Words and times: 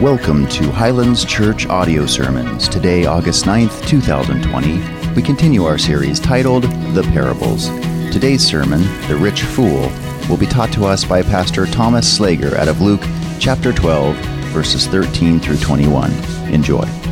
Welcome 0.00 0.46
to 0.50 0.70
Highlands 0.70 1.24
Church 1.24 1.66
Audio 1.66 2.06
Sermons. 2.06 2.68
Today, 2.68 3.06
August 3.06 3.46
9th, 3.46 3.84
2020, 3.88 5.14
we 5.16 5.20
continue 5.20 5.64
our 5.64 5.76
series 5.76 6.20
titled 6.20 6.62
The 6.94 7.02
Parables. 7.12 7.66
Today's 8.12 8.46
sermon, 8.46 8.82
The 9.08 9.16
Rich 9.16 9.42
Fool, 9.42 9.90
will 10.28 10.36
be 10.36 10.46
taught 10.46 10.72
to 10.74 10.84
us 10.84 11.04
by 11.04 11.22
Pastor 11.22 11.66
Thomas 11.66 12.16
Slager 12.16 12.52
out 12.52 12.68
of 12.68 12.80
Luke 12.80 13.02
chapter 13.40 13.72
12, 13.72 14.14
verses 14.52 14.86
13 14.86 15.40
through 15.40 15.58
21. 15.58 16.12
Enjoy. 16.52 17.07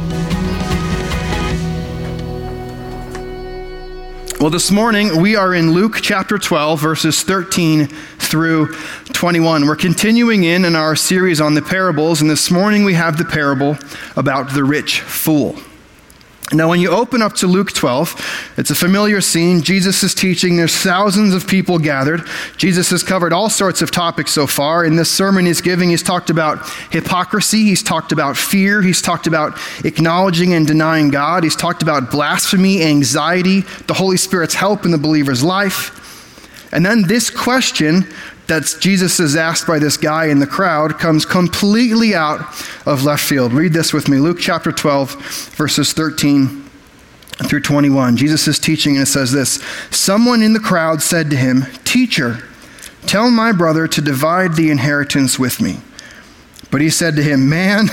Well, 4.38 4.50
this 4.50 4.70
morning 4.70 5.18
we 5.18 5.34
are 5.34 5.54
in 5.54 5.72
Luke 5.72 6.00
chapter 6.02 6.36
12, 6.36 6.78
verses 6.78 7.22
13 7.22 7.86
through 7.86 8.74
21. 9.14 9.66
We're 9.66 9.76
continuing 9.76 10.44
in 10.44 10.66
in 10.66 10.76
our 10.76 10.94
series 10.94 11.40
on 11.40 11.54
the 11.54 11.62
parables, 11.62 12.20
and 12.20 12.28
this 12.28 12.50
morning 12.50 12.84
we 12.84 12.92
have 12.92 13.16
the 13.16 13.24
parable 13.24 13.78
about 14.14 14.52
the 14.52 14.62
rich 14.62 15.00
fool. 15.00 15.56
Now, 16.52 16.68
when 16.68 16.78
you 16.78 16.90
open 16.90 17.22
up 17.22 17.32
to 17.36 17.48
Luke 17.48 17.72
12, 17.72 18.54
it's 18.56 18.70
a 18.70 18.74
familiar 18.76 19.20
scene. 19.20 19.62
Jesus 19.62 20.04
is 20.04 20.14
teaching. 20.14 20.56
There's 20.56 20.76
thousands 20.76 21.34
of 21.34 21.48
people 21.48 21.80
gathered. 21.80 22.22
Jesus 22.56 22.90
has 22.90 23.02
covered 23.02 23.32
all 23.32 23.50
sorts 23.50 23.82
of 23.82 23.90
topics 23.90 24.30
so 24.30 24.46
far. 24.46 24.84
In 24.84 24.94
this 24.94 25.10
sermon 25.10 25.44
he's 25.44 25.60
giving, 25.60 25.90
he's 25.90 26.04
talked 26.04 26.30
about 26.30 26.64
hypocrisy. 26.92 27.64
He's 27.64 27.82
talked 27.82 28.12
about 28.12 28.36
fear. 28.36 28.80
He's 28.80 29.02
talked 29.02 29.26
about 29.26 29.58
acknowledging 29.84 30.54
and 30.54 30.68
denying 30.68 31.10
God. 31.10 31.42
He's 31.42 31.56
talked 31.56 31.82
about 31.82 32.12
blasphemy, 32.12 32.80
anxiety, 32.84 33.62
the 33.88 33.94
Holy 33.94 34.16
Spirit's 34.16 34.54
help 34.54 34.84
in 34.84 34.92
the 34.92 34.98
believer's 34.98 35.42
life. 35.42 36.70
And 36.72 36.86
then 36.86 37.02
this 37.02 37.28
question 37.28 38.06
that 38.46 38.76
Jesus 38.80 39.18
is 39.18 39.36
asked 39.36 39.66
by 39.66 39.78
this 39.78 39.96
guy 39.96 40.26
in 40.26 40.38
the 40.38 40.46
crowd 40.46 40.98
comes 40.98 41.24
completely 41.24 42.14
out 42.14 42.40
of 42.86 43.02
left 43.02 43.24
field. 43.24 43.52
Read 43.52 43.72
this 43.72 43.92
with 43.92 44.08
me 44.08 44.18
Luke 44.18 44.38
chapter 44.40 44.70
12, 44.72 45.14
verses 45.56 45.92
13 45.92 46.64
through 47.44 47.60
21. 47.60 48.16
Jesus 48.16 48.46
is 48.48 48.58
teaching 48.58 48.94
and 48.94 49.02
it 49.02 49.06
says 49.06 49.32
this 49.32 49.62
Someone 49.90 50.42
in 50.42 50.52
the 50.52 50.60
crowd 50.60 51.02
said 51.02 51.30
to 51.30 51.36
him, 51.36 51.64
Teacher, 51.84 52.38
tell 53.06 53.30
my 53.30 53.52
brother 53.52 53.88
to 53.88 54.00
divide 54.00 54.54
the 54.54 54.70
inheritance 54.70 55.38
with 55.38 55.60
me. 55.60 55.78
But 56.70 56.80
he 56.80 56.90
said 56.90 57.16
to 57.16 57.22
him, 57.22 57.48
Man, 57.48 57.88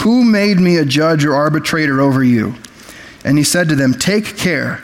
who 0.00 0.22
made 0.24 0.58
me 0.58 0.76
a 0.76 0.84
judge 0.84 1.24
or 1.24 1.34
arbitrator 1.34 2.00
over 2.00 2.22
you? 2.22 2.56
And 3.24 3.38
he 3.38 3.44
said 3.44 3.68
to 3.70 3.74
them, 3.74 3.94
Take 3.94 4.36
care 4.36 4.83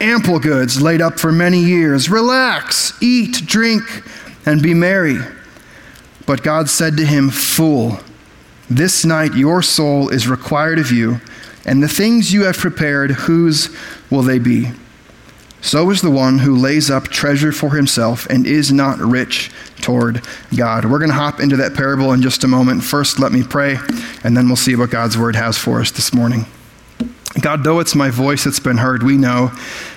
ample 0.00 0.38
goods 0.38 0.80
laid 0.80 1.00
up 1.00 1.18
for 1.18 1.32
many 1.32 1.58
years. 1.58 2.08
Relax, 2.08 2.92
eat, 3.02 3.46
drink, 3.46 3.82
and 4.46 4.62
be 4.62 4.74
merry. 4.74 5.18
But 6.26 6.42
God 6.42 6.68
said 6.68 6.96
to 6.96 7.06
him, 7.06 7.30
Fool, 7.30 7.98
this 8.68 9.04
night 9.04 9.34
your 9.34 9.62
soul 9.62 10.10
is 10.10 10.28
required 10.28 10.78
of 10.78 10.92
you, 10.92 11.20
and 11.64 11.82
the 11.82 11.88
things 11.88 12.32
you 12.32 12.44
have 12.44 12.56
prepared, 12.56 13.12
whose 13.12 13.74
will 14.10 14.22
they 14.22 14.38
be? 14.38 14.72
So 15.60 15.90
is 15.90 16.02
the 16.02 16.10
one 16.10 16.38
who 16.38 16.56
lays 16.56 16.90
up 16.90 17.08
treasure 17.08 17.50
for 17.50 17.74
himself 17.74 18.26
and 18.26 18.46
is 18.46 18.70
not 18.70 18.98
rich 18.98 19.50
toward 19.80 20.22
God. 20.56 20.84
We're 20.84 20.98
going 20.98 21.10
to 21.10 21.16
hop 21.16 21.40
into 21.40 21.56
that 21.56 21.74
parable 21.74 22.12
in 22.12 22.22
just 22.22 22.44
a 22.44 22.48
moment. 22.48 22.84
First, 22.84 23.18
let 23.18 23.32
me 23.32 23.42
pray, 23.42 23.78
and 24.22 24.36
then 24.36 24.46
we'll 24.46 24.56
see 24.56 24.76
what 24.76 24.90
God's 24.90 25.18
word 25.18 25.34
has 25.34 25.58
for 25.58 25.80
us 25.80 25.90
this 25.90 26.14
morning. 26.14 26.46
God, 27.40 27.62
though 27.62 27.78
it's 27.78 27.94
my 27.94 28.10
voice 28.10 28.44
that's 28.44 28.58
been 28.58 28.78
heard, 28.78 29.02
we 29.02 29.18
know 29.18 29.52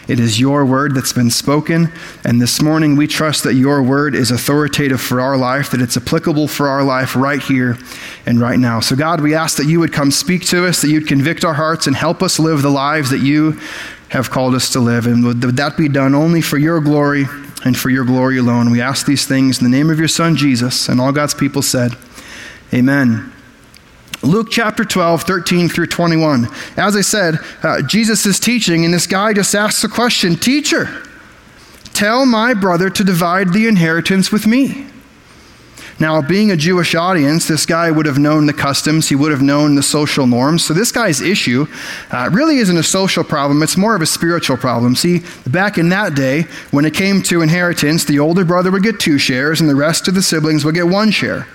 it 0.08 0.20
is 0.20 0.40
your 0.40 0.66
word 0.66 0.94
that's 0.94 1.14
been 1.14 1.32
spoken. 1.32 1.92
And 2.26 2.42
this 2.42 2.62
morning, 2.62 2.98
we 2.98 3.08
trust 3.08 3.46
that 3.46 3.54
your 3.54 3.82
word 3.82 4.16
is 4.16 4.32
authoritative 4.32 5.00
for 5.00 5.22
our 5.22 5.38
life, 5.38 5.72
that 5.72 5.82
it's 5.82 5.96
applicable 5.96 6.50
for 6.50 6.68
our 6.68 6.84
life 6.84 7.16
right 7.16 7.42
here 7.42 7.78
and 8.26 8.40
right 8.40 8.60
now. 8.60 8.82
So, 8.82 8.98
God, 8.98 9.22
we 9.22 9.34
ask 9.34 9.58
that 9.58 9.66
you 9.66 9.80
would 9.80 9.94
come 9.94 10.12
speak 10.12 10.46
to 10.48 10.68
us, 10.68 10.82
that 10.82 10.90
you'd 10.90 11.08
convict 11.08 11.46
our 11.46 11.54
hearts 11.54 11.88
and 11.88 11.96
help 11.96 12.22
us 12.22 12.38
live 12.38 12.62
the 12.62 12.70
lives 12.70 13.10
that 13.12 13.22
you 13.22 13.60
have 14.10 14.30
called 14.30 14.54
us 14.54 14.70
to 14.74 14.82
live. 14.82 15.08
And 15.08 15.24
would 15.24 15.42
that 15.42 15.78
be 15.78 15.88
done 15.88 16.14
only 16.14 16.42
for 16.42 16.58
your 16.58 16.82
glory 16.82 17.26
and 17.64 17.78
for 17.78 17.90
your 17.90 18.04
glory 18.04 18.40
alone? 18.40 18.72
We 18.72 18.82
ask 18.82 19.06
these 19.06 19.26
things 19.26 19.60
in 19.60 19.64
the 19.64 19.76
name 19.76 19.90
of 19.90 20.00
your 20.00 20.10
Son, 20.10 20.36
Jesus. 20.36 20.90
And 20.90 21.00
all 21.00 21.14
God's 21.14 21.34
people 21.34 21.62
said, 21.62 21.94
Amen. 22.74 23.31
Luke 24.24 24.50
chapter 24.52 24.86
12, 24.86 25.24
13 25.24 25.68
through 25.68 25.88
21. 25.88 26.48
As 26.78 26.96
I 26.96 27.02
said, 27.02 27.40
uh, 27.64 27.82
Jesus 27.82 28.26
is 28.26 28.40
teaching, 28.40 28.86
and 28.86 28.94
this 28.94 29.08
guy 29.08 29.34
just 29.34 29.56
asks 29.56 29.82
the 29.82 29.88
question 29.88 30.36
Teacher, 30.36 31.04
tell 31.94 32.26
my 32.26 32.54
brother 32.54 32.90
to 32.92 33.04
divide 33.04 33.52
the 33.52 33.68
inheritance 33.68 34.32
with 34.32 34.46
me. 34.46 34.86
Now, 36.00 36.22
being 36.22 36.50
a 36.50 36.56
Jewish 36.56 36.96
audience, 36.96 37.48
this 37.48 37.66
guy 37.66 37.92
would 37.92 38.06
have 38.06 38.18
known 38.18 38.46
the 38.46 38.54
customs, 38.54 39.10
he 39.10 39.16
would 39.16 39.32
have 39.32 39.42
known 39.42 39.76
the 39.76 39.84
social 39.84 40.26
norms. 40.26 40.66
So, 40.66 40.74
this 40.74 40.92
guy's 40.92 41.22
issue 41.22 41.68
uh, 42.12 42.30
really 42.32 42.58
isn't 42.58 42.78
a 42.78 42.84
social 42.84 43.24
problem, 43.24 43.62
it's 43.62 43.78
more 43.78 43.96
of 43.96 44.02
a 44.02 44.08
spiritual 44.08 44.58
problem. 44.58 44.96
See, 44.96 45.22
back 45.48 45.78
in 45.78 45.90
that 45.90 46.16
day, 46.16 46.44
when 46.72 46.86
it 46.86 46.94
came 46.94 47.22
to 47.24 47.42
inheritance, 47.42 48.04
the 48.06 48.20
older 48.20 48.46
brother 48.46 48.72
would 48.72 48.84
get 48.84 49.00
two 49.00 49.18
shares, 49.18 49.62
and 49.62 49.70
the 49.70 49.76
rest 49.76 50.08
of 50.08 50.14
the 50.14 50.22
siblings 50.22 50.64
would 50.64 50.76
get 50.76 50.88
one 50.88 51.10
share. 51.10 51.48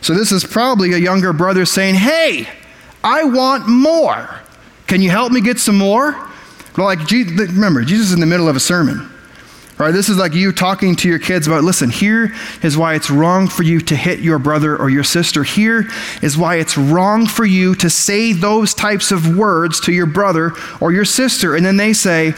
So 0.00 0.14
this 0.14 0.32
is 0.32 0.44
probably 0.44 0.92
a 0.92 0.98
younger 0.98 1.32
brother 1.32 1.64
saying, 1.64 1.96
Hey, 1.96 2.48
I 3.02 3.24
want 3.24 3.68
more. 3.68 4.40
Can 4.86 5.02
you 5.02 5.10
help 5.10 5.32
me 5.32 5.40
get 5.40 5.58
some 5.58 5.78
more? 5.78 6.28
Like, 6.76 7.10
remember, 7.10 7.82
Jesus 7.82 8.08
is 8.08 8.12
in 8.12 8.20
the 8.20 8.26
middle 8.26 8.48
of 8.48 8.56
a 8.56 8.60
sermon. 8.60 9.10
Right? 9.78 9.92
This 9.92 10.08
is 10.08 10.16
like 10.16 10.34
you 10.34 10.50
talking 10.50 10.96
to 10.96 11.08
your 11.08 11.20
kids 11.20 11.46
about, 11.46 11.62
listen, 11.62 11.88
here 11.88 12.34
is 12.62 12.76
why 12.76 12.94
it's 12.94 13.10
wrong 13.10 13.46
for 13.46 13.62
you 13.62 13.80
to 13.82 13.94
hit 13.94 14.18
your 14.18 14.40
brother 14.40 14.76
or 14.76 14.90
your 14.90 15.04
sister. 15.04 15.44
Here 15.44 15.88
is 16.20 16.36
why 16.36 16.56
it's 16.56 16.76
wrong 16.76 17.26
for 17.26 17.44
you 17.44 17.76
to 17.76 17.88
say 17.88 18.32
those 18.32 18.74
types 18.74 19.12
of 19.12 19.36
words 19.36 19.78
to 19.82 19.92
your 19.92 20.06
brother 20.06 20.52
or 20.80 20.90
your 20.90 21.04
sister. 21.04 21.54
And 21.54 21.64
then 21.64 21.76
they 21.76 21.92
say, 21.92 22.34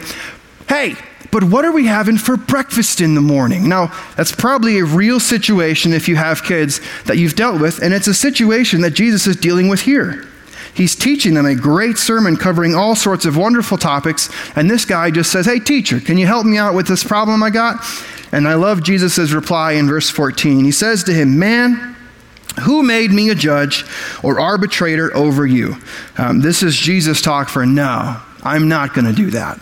hey, 0.69 0.95
but 1.31 1.45
what 1.45 1.65
are 1.65 1.71
we 1.71 1.85
having 1.85 2.17
for 2.17 2.35
breakfast 2.35 2.99
in 2.99 3.15
the 3.15 3.21
morning? 3.21 3.69
Now, 3.69 3.87
that's 4.17 4.33
probably 4.33 4.79
a 4.79 4.85
real 4.85 5.19
situation 5.19 5.93
if 5.93 6.07
you 6.07 6.17
have 6.17 6.43
kids 6.43 6.81
that 7.05 7.17
you've 7.17 7.35
dealt 7.35 7.61
with, 7.61 7.81
and 7.81 7.93
it's 7.93 8.07
a 8.07 8.13
situation 8.13 8.81
that 8.81 8.91
Jesus 8.91 9.27
is 9.27 9.37
dealing 9.37 9.69
with 9.69 9.81
here. 9.81 10.27
He's 10.73 10.95
teaching 10.95 11.33
them 11.33 11.45
a 11.45 11.55
great 11.55 11.97
sermon 11.97 12.37
covering 12.37 12.75
all 12.75 12.95
sorts 12.95 13.25
of 13.25 13.37
wonderful 13.37 13.77
topics, 13.77 14.29
and 14.55 14.69
this 14.69 14.85
guy 14.85 15.11
just 15.11 15.31
says, 15.31 15.45
Hey, 15.45 15.59
teacher, 15.59 15.99
can 15.99 16.17
you 16.17 16.27
help 16.27 16.45
me 16.45 16.57
out 16.57 16.73
with 16.73 16.87
this 16.87 17.03
problem 17.03 17.43
I 17.43 17.49
got? 17.49 17.83
And 18.31 18.47
I 18.47 18.53
love 18.53 18.83
Jesus' 18.83 19.31
reply 19.31 19.73
in 19.73 19.87
verse 19.87 20.09
14. 20.09 20.63
He 20.63 20.71
says 20.71 21.03
to 21.05 21.13
him, 21.13 21.37
Man, 21.37 21.95
who 22.61 22.83
made 22.83 23.11
me 23.11 23.29
a 23.29 23.35
judge 23.35 23.85
or 24.23 24.39
arbitrator 24.39 25.15
over 25.15 25.45
you? 25.45 25.77
Um, 26.17 26.41
this 26.41 26.63
is 26.63 26.75
Jesus' 26.75 27.21
talk 27.21 27.49
for 27.49 27.65
no, 27.65 28.21
I'm 28.43 28.67
not 28.67 28.93
going 28.93 29.05
to 29.05 29.13
do 29.13 29.31
that. 29.31 29.59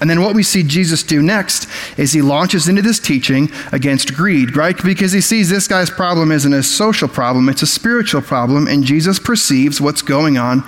And 0.00 0.08
then 0.08 0.22
what 0.22 0.34
we 0.34 0.42
see 0.42 0.62
Jesus 0.62 1.02
do 1.02 1.22
next 1.22 1.68
is 1.98 2.12
he 2.12 2.22
launches 2.22 2.68
into 2.68 2.82
this 2.82 3.00
teaching 3.00 3.50
against 3.72 4.14
greed, 4.14 4.56
right? 4.56 4.76
Because 4.82 5.12
he 5.12 5.20
sees 5.20 5.50
this 5.50 5.66
guy's 5.66 5.90
problem 5.90 6.30
isn't 6.30 6.52
a 6.52 6.62
social 6.62 7.08
problem, 7.08 7.48
it's 7.48 7.62
a 7.62 7.66
spiritual 7.66 8.22
problem, 8.22 8.68
and 8.68 8.84
Jesus 8.84 9.18
perceives 9.18 9.80
what's 9.80 10.02
going 10.02 10.38
on 10.38 10.62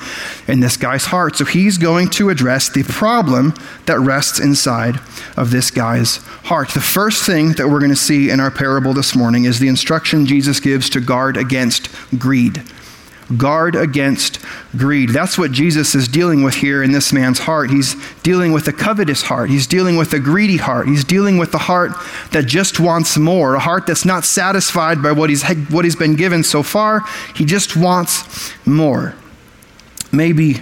in 0.49 0.61
this 0.61 0.77
guy's 0.77 1.07
heart. 1.07 1.37
So 1.37 1.45
he's 1.45 1.79
going 1.79 2.09
to 2.11 2.31
address 2.31 2.69
the 2.69 2.83
problem 2.83 3.55
that 3.87 4.01
rests 4.01 4.41
inside 4.41 4.99
of 5.37 5.51
this 5.51 5.71
guy's 5.71 6.17
heart. 6.45 6.71
The 6.71 6.81
first 6.81 7.25
thing 7.25 7.53
that 7.53 7.69
we're 7.69 7.79
going 7.79 7.91
to 7.91 7.97
see 7.97 8.31
in 8.31 8.41
our 8.41 8.51
parable 8.51 8.93
this 8.93 9.15
morning 9.15 9.45
is 9.45 9.59
the 9.59 9.69
instruction 9.69 10.27
Jesus 10.27 10.59
gives 10.59 10.91
to 10.91 11.01
guard 11.01 11.37
against 11.37 11.89
greed. 12.19 12.63
Guard 13.37 13.77
against 13.77 14.41
greed. 14.77 15.11
That's 15.11 15.39
what 15.39 15.53
Jesus 15.53 15.95
is 15.95 16.09
dealing 16.09 16.43
with 16.43 16.55
here 16.55 16.83
in 16.83 16.93
this 16.93 17.13
man's 17.13 17.39
heart. 17.39 17.71
He's 17.71 17.95
dealing 18.23 18.53
with 18.53 18.67
a 18.67 18.73
covetous 18.73 19.23
heart. 19.23 19.51
He's 19.51 19.67
dealing 19.67 19.97
with 19.97 20.13
a 20.13 20.19
greedy 20.19 20.57
heart. 20.57 20.89
He's 20.89 21.05
dealing 21.05 21.39
with 21.39 21.53
the 21.53 21.59
heart 21.59 21.93
that 22.33 22.47
just 22.47 22.81
wants 22.81 23.17
more, 23.17 23.55
a 23.55 23.61
heart 23.61 23.87
that's 23.87 24.05
not 24.05 24.25
satisfied 24.25 25.03
by 25.03 25.13
what 25.13 25.31
he's, 25.31 25.45
what 25.69 25.85
he's 25.85 25.97
been 25.97 26.17
given 26.17 26.43
so 26.43 26.63
far. 26.63 27.03
He 27.37 27.45
just 27.45 27.77
wants 27.77 28.53
more. 28.67 29.15
Maybe 30.13 30.61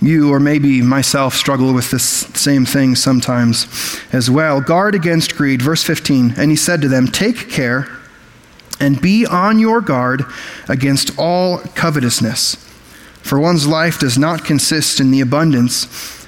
you 0.00 0.32
or 0.32 0.40
maybe 0.40 0.80
myself 0.80 1.34
struggle 1.34 1.74
with 1.74 1.90
this 1.90 2.02
same 2.02 2.64
thing 2.64 2.94
sometimes 2.94 4.00
as 4.12 4.30
well. 4.30 4.62
Guard 4.62 4.94
against 4.94 5.36
greed. 5.36 5.60
Verse 5.60 5.82
15. 5.82 6.34
And 6.38 6.50
he 6.50 6.56
said 6.56 6.80
to 6.80 6.88
them, 6.88 7.06
Take 7.06 7.50
care 7.50 7.88
and 8.80 9.00
be 9.00 9.26
on 9.26 9.58
your 9.58 9.80
guard 9.80 10.24
against 10.68 11.18
all 11.18 11.58
covetousness. 11.58 12.56
For 13.22 13.38
one's 13.38 13.66
life 13.66 13.98
does 14.00 14.18
not 14.18 14.44
consist 14.44 14.98
in 14.98 15.10
the 15.10 15.20
abundance 15.20 15.84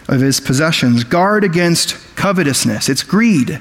of 0.09 0.21
his 0.21 0.41
possessions. 0.41 1.05
Guard 1.05 1.43
against 1.43 1.97
covetousness, 2.17 2.89
it's 2.89 3.03
greed. 3.03 3.61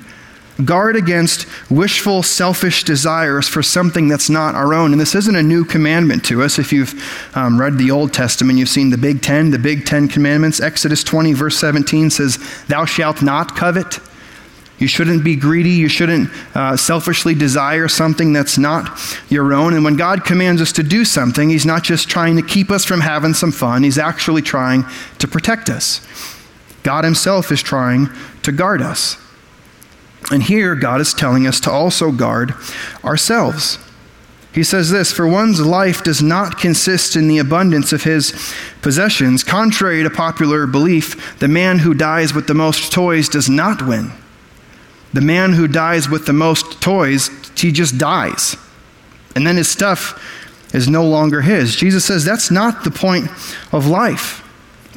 Guard 0.66 0.96
against 0.96 1.48
wishful, 1.72 2.22
selfish 2.22 2.84
desires 2.84 3.48
for 3.48 3.64
something 3.64 4.08
that's 4.08 4.30
not 4.30 4.54
our 4.54 4.74
own. 4.74 4.92
And 4.92 5.02
this 5.02 5.16
isn't 5.16 5.36
a 5.36 5.42
new 5.42 5.66
commandment 5.66 6.24
to 6.26 6.44
us. 6.44 6.60
If 6.60 6.72
you've 6.72 6.94
um, 7.36 7.60
read 7.60 7.78
the 7.78 7.90
Old 7.90 8.14
Testament, 8.14 8.60
you've 8.60 8.70
seen 8.70 8.90
the 8.90 8.98
Big 8.98 9.22
Ten, 9.22 9.50
the 9.50 9.58
Big 9.58 9.86
Ten 9.86 10.08
Commandments. 10.08 10.60
Exodus 10.60 11.04
20, 11.04 11.34
verse 11.34 11.58
17 11.58 12.10
says, 12.12 12.38
Thou 12.68 12.86
shalt 12.86 13.24
not 13.24 13.56
covet. 13.56 14.00
You 14.82 14.88
shouldn't 14.88 15.24
be 15.24 15.36
greedy. 15.36 15.70
You 15.70 15.88
shouldn't 15.88 16.32
uh, 16.56 16.76
selfishly 16.76 17.36
desire 17.36 17.88
something 17.88 18.34
that's 18.34 18.58
not 18.58 19.00
your 19.30 19.54
own. 19.54 19.76
And 19.76 19.84
when 19.84 19.96
God 19.96 20.26
commands 20.26 20.60
us 20.60 20.72
to 20.72 20.82
do 20.82 21.06
something, 21.06 21.52
He's 21.52 21.68
not 21.68 21.84
just 21.84 22.10
trying 22.10 22.36
to 22.38 22.42
keep 22.42 22.72
us 22.72 22.84
from 22.84 23.02
having 23.02 23.36
some 23.36 23.52
fun, 23.52 23.84
He's 23.84 24.00
actually 24.00 24.42
trying 24.42 24.84
to 25.20 25.28
protect 25.28 25.70
us. 25.70 26.06
God 26.82 27.04
Himself 27.04 27.52
is 27.52 27.62
trying 27.62 28.10
to 28.42 28.52
guard 28.52 28.82
us. 28.82 29.18
And 30.32 30.42
here, 30.42 30.74
God 30.74 31.00
is 31.00 31.14
telling 31.14 31.46
us 31.46 31.60
to 31.60 31.72
also 31.72 32.12
guard 32.12 32.56
ourselves. 33.04 33.78
He 34.52 34.64
says 34.64 34.90
this 34.90 35.12
For 35.12 35.28
one's 35.28 35.62
life 35.62 36.04
does 36.04 36.24
not 36.24 36.58
consist 36.58 37.16
in 37.16 37.28
the 37.28 37.38
abundance 37.38 37.94
of 37.94 38.02
his 38.02 38.34
possessions. 38.82 39.44
Contrary 39.44 40.02
to 40.02 40.10
popular 40.10 40.66
belief, 40.66 41.38
the 41.38 41.48
man 41.48 41.78
who 41.80 41.94
dies 41.94 42.34
with 42.34 42.48
the 42.48 42.56
most 42.56 42.92
toys 42.92 43.30
does 43.30 43.48
not 43.48 43.86
win. 43.86 44.12
The 45.14 45.22
man 45.22 45.54
who 45.54 45.68
dies 45.68 46.10
with 46.10 46.26
the 46.26 46.34
most 46.34 46.82
toys, 46.82 47.30
he 47.56 47.72
just 47.72 47.98
dies. 47.98 48.56
And 49.36 49.46
then 49.46 49.58
his 49.58 49.68
stuff 49.68 50.22
is 50.74 50.88
no 50.88 51.06
longer 51.06 51.42
his. 51.42 51.76
Jesus 51.76 52.06
says 52.06 52.24
that's 52.24 52.52
not 52.52 52.84
the 52.84 52.92
point 52.92 53.30
of 53.72 53.88
life. 53.88 54.42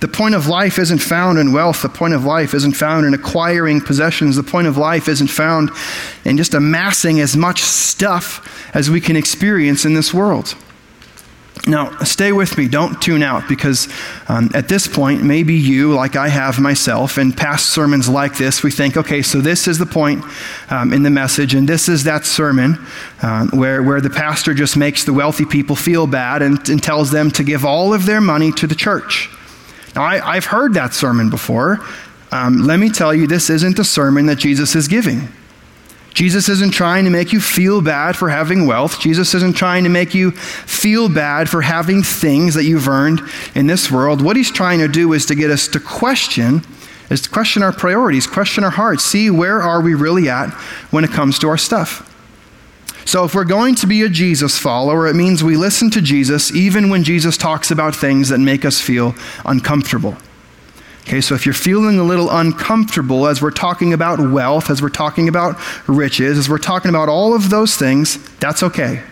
The 0.01 0.09
point 0.09 0.35
of 0.35 0.47
life 0.47 0.79
isn't 0.79 0.99
found 0.99 1.39
in 1.39 1.53
wealth. 1.53 1.83
The 1.83 1.89
point 1.89 2.15
of 2.15 2.25
life 2.25 2.53
isn't 2.53 2.75
found 2.75 3.07
in 3.07 3.15
acquiring 3.15 3.81
possessions. 3.81 4.37
The 4.37 4.43
point 4.43 4.67
of 4.67 4.77
life 4.77 5.09
isn't 5.09 5.29
found 5.29 5.71
in 6.25 6.37
just 6.37 6.53
amassing 6.53 7.21
as 7.21 7.37
much 7.37 7.63
stuff 7.63 8.71
as 8.75 8.91
we 8.91 9.01
can 9.01 9.17
experience 9.17 9.85
in 9.85 9.95
this 9.95 10.13
world. 10.13 10.57
Now, 11.67 11.97
stay 12.01 12.31
with 12.31 12.59
me. 12.59 12.69
Don't 12.69 13.01
tune 13.01 13.23
out 13.23 13.49
because 13.49 13.89
um, 14.29 14.51
at 14.53 14.69
this 14.69 14.87
point, 14.87 15.23
maybe 15.23 15.55
you, 15.55 15.95
like 15.95 16.15
I 16.15 16.29
have 16.29 16.61
myself, 16.61 17.17
in 17.17 17.33
past 17.33 17.71
sermons 17.71 18.07
like 18.07 18.37
this, 18.37 18.63
we 18.63 18.71
think, 18.71 18.99
okay, 18.99 19.23
so 19.23 19.41
this 19.41 19.67
is 19.67 19.79
the 19.79 19.87
point 19.87 20.23
um, 20.71 20.93
in 20.93 21.05
the 21.05 21.11
message, 21.11 21.55
and 21.55 21.67
this 21.67 21.89
is 21.89 22.05
that 22.05 22.27
sermon 22.27 22.79
uh, 23.23 23.47
where, 23.53 23.83
where 23.83 24.03
the 24.03 24.11
pastor 24.11 24.53
just 24.53 24.77
makes 24.77 25.05
the 25.05 25.15
wealthy 25.15 25.47
people 25.47 25.75
feel 25.75 26.07
bad 26.07 26.43
and, 26.43 26.69
and 26.69 26.83
tells 26.83 27.11
them 27.11 27.31
to 27.31 27.43
give 27.43 27.65
all 27.65 27.95
of 27.95 28.05
their 28.05 28.21
money 28.21 28.53
to 28.53 28.67
the 28.67 28.75
church. 28.75 29.31
Now, 29.95 30.03
I, 30.03 30.35
have 30.35 30.47
heard 30.47 30.75
that 30.75 30.93
sermon 30.93 31.31
before. 31.31 31.81
Um, 32.31 32.65
let 32.65 32.79
me 32.79 32.91
tell 32.91 33.15
you, 33.15 33.27
this 33.27 33.49
isn't 33.49 33.77
the 33.79 33.85
sermon 33.85 34.27
that 34.27 34.37
Jesus 34.37 34.75
is 34.75 34.87
giving. 34.87 35.29
Jesus 36.15 36.49
isn't 36.49 36.73
trying 36.73 37.05
to 37.05 37.11
make 37.11 37.33
you 37.33 37.41
feel 37.41 37.83
bad 37.83 38.17
for 38.17 38.29
having 38.29 38.67
wealth. 38.67 39.01
Jesus 39.01 39.35
isn't 39.35 39.57
trying 39.57 39.85
to 39.85 39.91
make 39.91 40.15
you 40.15 40.31
feel 40.31 41.09
bad 41.09 41.51
for 41.51 41.61
having 41.61 42.03
things 42.03 42.55
that 42.55 42.65
you've 42.65 42.89
earned 42.89 43.21
in 43.55 43.67
this 43.67 43.91
world. 43.91 44.23
What 44.23 44.37
he's 44.37 44.51
trying 44.51 44.79
to 44.79 44.89
do 44.89 45.13
is 45.13 45.27
to 45.27 45.35
get 45.35 45.51
us 45.51 45.69
to 45.69 45.81
question 45.81 46.63
is 47.11 47.21
to 47.21 47.29
question 47.29 47.63
our 47.63 47.73
priorities, 47.73 48.27
question 48.27 48.65
our 48.65 48.71
hearts, 48.71 49.05
see 49.05 49.31
where 49.31 49.61
are 49.61 49.83
we 49.83 49.95
really 49.95 50.29
at 50.29 50.51
when 50.91 51.05
it 51.05 51.11
comes 51.11 51.39
to 51.39 51.49
our 51.49 51.59
stuff. 51.59 52.11
So 53.07 53.25
if 53.25 53.35
we're 53.35 53.45
going 53.45 53.75
to 53.77 53.87
be 53.87 54.03
a 54.03 54.09
Jesus 54.09 54.59
follower, 54.59 55.07
it 55.07 55.15
means 55.15 55.45
we 55.45 55.57
listen 55.57 55.91
to 55.91 56.01
Jesus 56.01 56.51
even 56.55 56.89
when 56.89 57.05
Jesus 57.05 57.37
talks 57.37 57.71
about 57.71 57.95
things 57.95 58.31
that 58.31 58.39
make 58.39 58.65
us 58.65 58.81
feel 58.81 59.15
uncomfortable. 59.45 60.17
Okay, 61.07 61.21
so 61.21 61.35
if 61.35 61.45
you're 61.45 61.53
feeling 61.53 61.99
a 61.99 62.03
little 62.03 62.31
uncomfortable 62.31 63.27
as 63.27 63.43
we're 63.43 63.51
talking 63.51 63.93
about 63.93 64.19
wealth, 64.19 64.71
as 64.71 64.81
we're 64.81 64.89
talking 64.89 65.29
about 65.29 65.57
riches, 65.87 66.39
as 66.39 66.49
we're 66.49 66.57
talking 66.57 66.89
about 66.89 67.11
all 67.11 67.35
of 67.35 67.51
those 67.51 67.77
things, 67.77 68.19
that's 68.39 68.63
okay. 68.63 69.03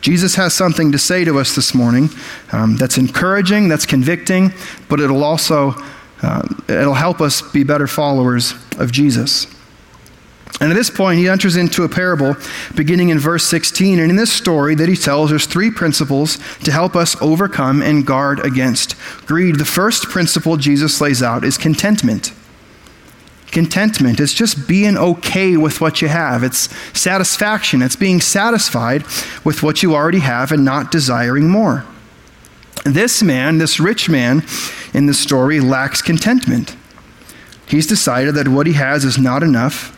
Jesus 0.00 0.36
has 0.36 0.54
something 0.54 0.92
to 0.92 0.98
say 0.98 1.24
to 1.24 1.40
us 1.40 1.56
this 1.56 1.74
morning 1.74 2.08
um, 2.52 2.76
that's 2.76 2.98
encouraging, 2.98 3.68
that's 3.68 3.84
convicting, 3.84 4.52
but 4.88 5.00
it'll 5.00 5.24
also 5.24 5.74
uh, 6.22 6.46
it'll 6.68 6.94
help 6.94 7.20
us 7.20 7.42
be 7.42 7.64
better 7.64 7.88
followers 7.88 8.54
of 8.78 8.92
Jesus. 8.92 9.46
And 10.60 10.72
at 10.72 10.74
this 10.74 10.90
point, 10.90 11.18
he 11.20 11.28
enters 11.28 11.56
into 11.56 11.84
a 11.84 11.88
parable 11.88 12.36
beginning 12.74 13.10
in 13.10 13.18
verse 13.18 13.44
16. 13.44 14.00
And 14.00 14.10
in 14.10 14.16
this 14.16 14.32
story 14.32 14.74
that 14.74 14.88
he 14.88 14.96
tells, 14.96 15.30
there's 15.30 15.46
three 15.46 15.70
principles 15.70 16.36
to 16.64 16.72
help 16.72 16.96
us 16.96 17.20
overcome 17.22 17.80
and 17.80 18.04
guard 18.04 18.44
against 18.44 18.96
greed. 19.26 19.56
The 19.58 19.64
first 19.64 20.08
principle 20.08 20.56
Jesus 20.56 21.00
lays 21.00 21.22
out 21.22 21.44
is 21.44 21.56
contentment. 21.56 22.32
Contentment 23.52 24.20
is 24.20 24.34
just 24.34 24.68
being 24.68 24.96
okay 24.98 25.56
with 25.56 25.80
what 25.80 26.02
you 26.02 26.08
have. 26.08 26.42
It's 26.42 26.68
satisfaction. 26.98 27.80
It's 27.80 27.96
being 27.96 28.20
satisfied 28.20 29.04
with 29.44 29.62
what 29.62 29.82
you 29.82 29.94
already 29.94 30.18
have 30.20 30.50
and 30.52 30.64
not 30.64 30.90
desiring 30.90 31.48
more. 31.48 31.86
This 32.84 33.22
man, 33.22 33.58
this 33.58 33.80
rich 33.80 34.08
man 34.08 34.44
in 34.92 35.06
the 35.06 35.14
story, 35.14 35.60
lacks 35.60 36.02
contentment. 36.02 36.76
He's 37.66 37.86
decided 37.86 38.34
that 38.34 38.48
what 38.48 38.66
he 38.66 38.72
has 38.74 39.04
is 39.04 39.18
not 39.18 39.42
enough 39.42 39.94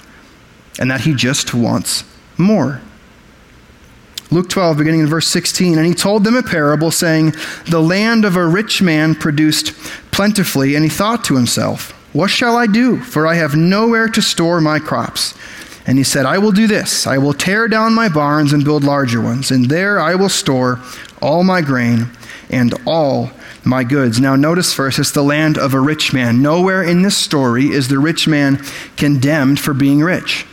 and 0.79 0.91
that 0.91 1.03
he 1.03 1.15
just 1.15 1.55
wants 1.55 2.05
more. 2.39 2.81
Luke 4.33 4.49
12, 4.49 4.79
beginning 4.79 5.01
in 5.01 5.07
verse 5.07 5.27
16, 5.27 5.77
and 5.77 5.87
he 5.87 5.93
told 5.95 6.23
them 6.23 6.37
a 6.37 6.43
parable, 6.43 6.93
saying, 6.93 7.35
The 7.67 7.83
land 7.83 8.25
of 8.25 8.37
a 8.37 8.47
rich 8.47 8.81
man 8.81 9.17
produced 9.17 9.73
plentifully, 10.13 10.77
and 10.77 10.85
he 10.85 10.91
thought 10.91 11.25
to 11.25 11.35
himself, 11.37 11.91
What 12.13 12.31
shall 12.31 12.57
I 12.57 12.69
do? 12.69 12.99
For 13.01 13.27
I 13.27 13.35
have 13.35 13.57
nowhere 13.57 14.09
to 14.09 14.23
store 14.23 14.61
my 14.61 14.79
crops. 14.79 15.35
And 15.85 15.99
he 15.99 16.05
said, 16.05 16.27
I 16.27 16.39
will 16.39 16.53
do 16.53 16.69
this 16.69 17.07
I 17.07 17.19
will 17.19 17.33
tear 17.33 17.67
down 17.67 17.95
my 17.95 18.09
barns 18.09 18.53
and 18.53 18.65
build 18.65 18.85
larger 18.85 19.21
ones, 19.21 19.51
and 19.51 19.69
there 19.69 19.99
I 19.99 20.15
will 20.15 20.29
store 20.29 20.81
all 21.21 21.43
my 21.43 21.61
grain 21.61 22.11
and 22.51 22.75
all 22.87 23.33
my 23.65 23.83
goods. 23.83 24.21
Now, 24.21 24.37
notice 24.37 24.73
first, 24.73 25.01
it's 25.01 25.11
the 25.11 25.23
land 25.23 25.59
of 25.59 25.75
a 25.75 25.81
rich 25.81 26.13
man. 26.13 26.41
Nowhere 26.41 26.83
in 26.83 27.03
this 27.03 27.17
story 27.17 27.67
is 27.67 27.89
the 27.89 27.99
rich 27.99 28.29
man 28.29 28.63
condemned 28.97 29.59
for 29.59 29.75
being 29.75 30.01
rich. 30.01 30.47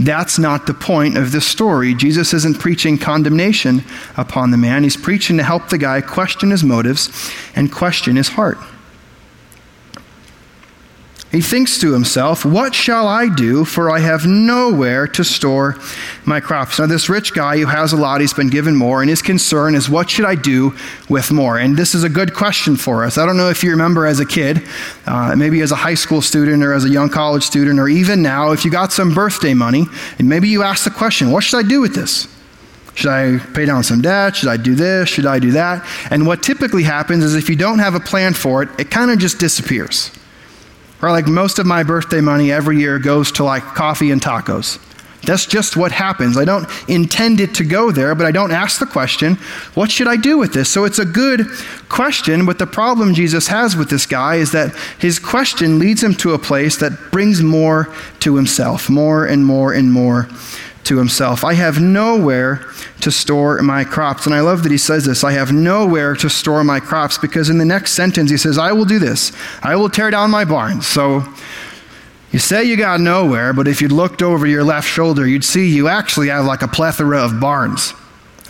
That's 0.00 0.38
not 0.38 0.66
the 0.66 0.72
point 0.72 1.18
of 1.18 1.30
this 1.30 1.46
story. 1.46 1.92
Jesus 1.92 2.32
isn't 2.32 2.58
preaching 2.58 2.96
condemnation 2.96 3.84
upon 4.16 4.50
the 4.50 4.56
man. 4.56 4.82
He's 4.82 4.96
preaching 4.96 5.36
to 5.36 5.42
help 5.42 5.68
the 5.68 5.76
guy 5.76 6.00
question 6.00 6.52
his 6.52 6.64
motives 6.64 7.30
and 7.54 7.70
question 7.70 8.16
his 8.16 8.28
heart. 8.28 8.56
He 11.30 11.40
thinks 11.40 11.78
to 11.78 11.92
himself, 11.92 12.44
What 12.44 12.74
shall 12.74 13.06
I 13.06 13.28
do? 13.28 13.64
For 13.64 13.88
I 13.88 14.00
have 14.00 14.26
nowhere 14.26 15.06
to 15.08 15.22
store 15.22 15.76
my 16.24 16.40
crops. 16.40 16.80
Now, 16.80 16.86
this 16.86 17.08
rich 17.08 17.32
guy 17.32 17.58
who 17.58 17.66
has 17.66 17.92
a 17.92 17.96
lot, 17.96 18.20
he's 18.20 18.32
been 18.32 18.50
given 18.50 18.74
more, 18.74 19.00
and 19.00 19.08
his 19.08 19.22
concern 19.22 19.76
is, 19.76 19.88
What 19.88 20.10
should 20.10 20.24
I 20.24 20.34
do 20.34 20.74
with 21.08 21.30
more? 21.30 21.56
And 21.56 21.76
this 21.76 21.94
is 21.94 22.02
a 22.02 22.08
good 22.08 22.34
question 22.34 22.76
for 22.76 23.04
us. 23.04 23.16
I 23.16 23.26
don't 23.26 23.36
know 23.36 23.48
if 23.48 23.62
you 23.62 23.70
remember 23.70 24.06
as 24.06 24.18
a 24.18 24.26
kid, 24.26 24.66
uh, 25.06 25.36
maybe 25.36 25.60
as 25.60 25.70
a 25.70 25.76
high 25.76 25.94
school 25.94 26.20
student 26.20 26.64
or 26.64 26.72
as 26.72 26.84
a 26.84 26.90
young 26.90 27.08
college 27.08 27.44
student, 27.44 27.78
or 27.78 27.88
even 27.88 28.22
now, 28.22 28.50
if 28.50 28.64
you 28.64 28.70
got 28.72 28.90
some 28.92 29.14
birthday 29.14 29.54
money, 29.54 29.84
and 30.18 30.28
maybe 30.28 30.48
you 30.48 30.64
asked 30.64 30.84
the 30.84 30.90
question, 30.90 31.30
What 31.30 31.44
should 31.44 31.64
I 31.64 31.68
do 31.68 31.80
with 31.80 31.94
this? 31.94 32.26
Should 32.96 33.10
I 33.10 33.38
pay 33.38 33.66
down 33.66 33.84
some 33.84 34.02
debt? 34.02 34.34
Should 34.34 34.48
I 34.48 34.56
do 34.56 34.74
this? 34.74 35.08
Should 35.08 35.26
I 35.26 35.38
do 35.38 35.52
that? 35.52 35.86
And 36.10 36.26
what 36.26 36.42
typically 36.42 36.82
happens 36.82 37.22
is 37.22 37.36
if 37.36 37.48
you 37.48 37.54
don't 37.54 37.78
have 37.78 37.94
a 37.94 38.00
plan 38.00 38.34
for 38.34 38.64
it, 38.64 38.68
it 38.80 38.90
kind 38.90 39.12
of 39.12 39.20
just 39.20 39.38
disappears. 39.38 40.10
Or 41.02 41.10
like 41.10 41.26
most 41.26 41.58
of 41.58 41.66
my 41.66 41.82
birthday 41.82 42.20
money 42.20 42.52
every 42.52 42.78
year 42.78 42.98
goes 42.98 43.32
to 43.32 43.44
like 43.44 43.62
coffee 43.62 44.10
and 44.10 44.20
tacos. 44.20 44.78
That's 45.22 45.44
just 45.44 45.76
what 45.76 45.92
happens. 45.92 46.38
I 46.38 46.44
don't 46.44 46.66
intend 46.88 47.40
it 47.40 47.54
to 47.56 47.64
go 47.64 47.90
there, 47.90 48.14
but 48.14 48.24
I 48.24 48.30
don't 48.30 48.52
ask 48.52 48.80
the 48.80 48.86
question, 48.86 49.34
what 49.74 49.90
should 49.90 50.08
I 50.08 50.16
do 50.16 50.38
with 50.38 50.54
this? 50.54 50.70
So 50.70 50.84
it's 50.84 50.98
a 50.98 51.04
good 51.04 51.46
question, 51.88 52.46
but 52.46 52.58
the 52.58 52.66
problem 52.66 53.12
Jesus 53.12 53.48
has 53.48 53.76
with 53.76 53.90
this 53.90 54.06
guy 54.06 54.36
is 54.36 54.52
that 54.52 54.74
his 54.98 55.18
question 55.18 55.78
leads 55.78 56.02
him 56.02 56.14
to 56.16 56.32
a 56.32 56.38
place 56.38 56.78
that 56.78 57.10
brings 57.10 57.42
more 57.42 57.94
to 58.20 58.36
himself, 58.36 58.88
more 58.88 59.26
and 59.26 59.44
more 59.44 59.72
and 59.74 59.92
more 59.92 60.28
to 60.84 60.98
himself. 60.98 61.44
I 61.44 61.54
have 61.54 61.80
nowhere 61.80 62.64
to 63.00 63.10
store 63.10 63.60
my 63.62 63.84
crops. 63.84 64.26
And 64.26 64.34
I 64.34 64.40
love 64.40 64.62
that 64.62 64.72
he 64.72 64.78
says 64.78 65.04
this 65.04 65.24
I 65.24 65.32
have 65.32 65.52
nowhere 65.52 66.14
to 66.16 66.30
store 66.30 66.64
my 66.64 66.80
crops 66.80 67.18
because 67.18 67.50
in 67.50 67.58
the 67.58 67.64
next 67.64 67.92
sentence 67.92 68.30
he 68.30 68.36
says, 68.36 68.58
I 68.58 68.72
will 68.72 68.84
do 68.84 68.98
this. 68.98 69.32
I 69.62 69.76
will 69.76 69.90
tear 69.90 70.10
down 70.10 70.30
my 70.30 70.44
barns. 70.44 70.86
So 70.86 71.24
you 72.32 72.38
say 72.38 72.64
you 72.64 72.76
got 72.76 73.00
nowhere, 73.00 73.52
but 73.52 73.66
if 73.66 73.82
you 73.82 73.88
looked 73.88 74.22
over 74.22 74.46
your 74.46 74.64
left 74.64 74.88
shoulder, 74.88 75.26
you'd 75.26 75.44
see 75.44 75.68
you 75.68 75.88
actually 75.88 76.28
have 76.28 76.44
like 76.44 76.62
a 76.62 76.68
plethora 76.68 77.24
of 77.24 77.40
barns. 77.40 77.94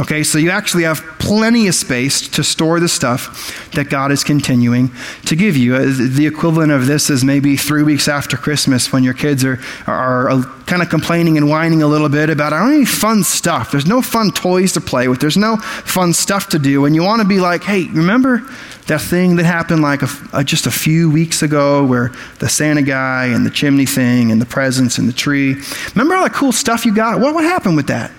Okay, 0.00 0.22
so 0.22 0.38
you 0.38 0.48
actually 0.48 0.84
have 0.84 1.02
plenty 1.18 1.68
of 1.68 1.74
space 1.74 2.26
to 2.30 2.42
store 2.42 2.80
the 2.80 2.88
stuff 2.88 3.70
that 3.72 3.90
God 3.90 4.10
is 4.10 4.24
continuing 4.24 4.90
to 5.26 5.36
give 5.36 5.58
you. 5.58 5.74
Uh, 5.74 5.92
the 5.94 6.26
equivalent 6.26 6.72
of 6.72 6.86
this 6.86 7.10
is 7.10 7.22
maybe 7.22 7.54
three 7.54 7.82
weeks 7.82 8.08
after 8.08 8.38
Christmas 8.38 8.94
when 8.94 9.04
your 9.04 9.12
kids 9.12 9.44
are, 9.44 9.60
are, 9.86 10.42
kind 10.64 10.82
of 10.82 10.88
complaining 10.88 11.36
and 11.36 11.50
whining 11.50 11.82
a 11.82 11.86
little 11.86 12.08
bit 12.08 12.30
about, 12.30 12.54
I 12.54 12.60
don't 12.60 12.72
any 12.72 12.84
fun 12.86 13.24
stuff. 13.24 13.72
There's 13.72 13.86
no 13.86 14.00
fun 14.00 14.30
toys 14.30 14.72
to 14.72 14.80
play 14.80 15.06
with, 15.06 15.20
there's 15.20 15.36
no 15.36 15.56
fun 15.58 16.14
stuff 16.14 16.48
to 16.50 16.58
do. 16.58 16.86
And 16.86 16.94
you 16.94 17.02
want 17.02 17.20
to 17.20 17.28
be 17.28 17.40
like, 17.40 17.62
hey, 17.64 17.84
remember 17.88 18.48
that 18.86 19.02
thing 19.02 19.36
that 19.36 19.44
happened 19.44 19.82
like 19.82 20.00
a, 20.02 20.08
a, 20.32 20.44
just 20.44 20.66
a 20.66 20.70
few 20.70 21.10
weeks 21.10 21.42
ago 21.42 21.84
where 21.84 22.10
the 22.38 22.48
Santa 22.48 22.82
guy 22.82 23.26
and 23.26 23.44
the 23.44 23.50
chimney 23.50 23.84
thing 23.84 24.32
and 24.32 24.40
the 24.40 24.46
presents 24.46 24.96
and 24.96 25.08
the 25.08 25.12
tree? 25.12 25.56
Remember 25.94 26.14
all 26.14 26.22
that 26.22 26.32
cool 26.32 26.52
stuff 26.52 26.86
you 26.86 26.94
got? 26.94 27.20
What, 27.20 27.34
what 27.34 27.44
happened 27.44 27.76
with 27.76 27.88
that? 27.88 28.12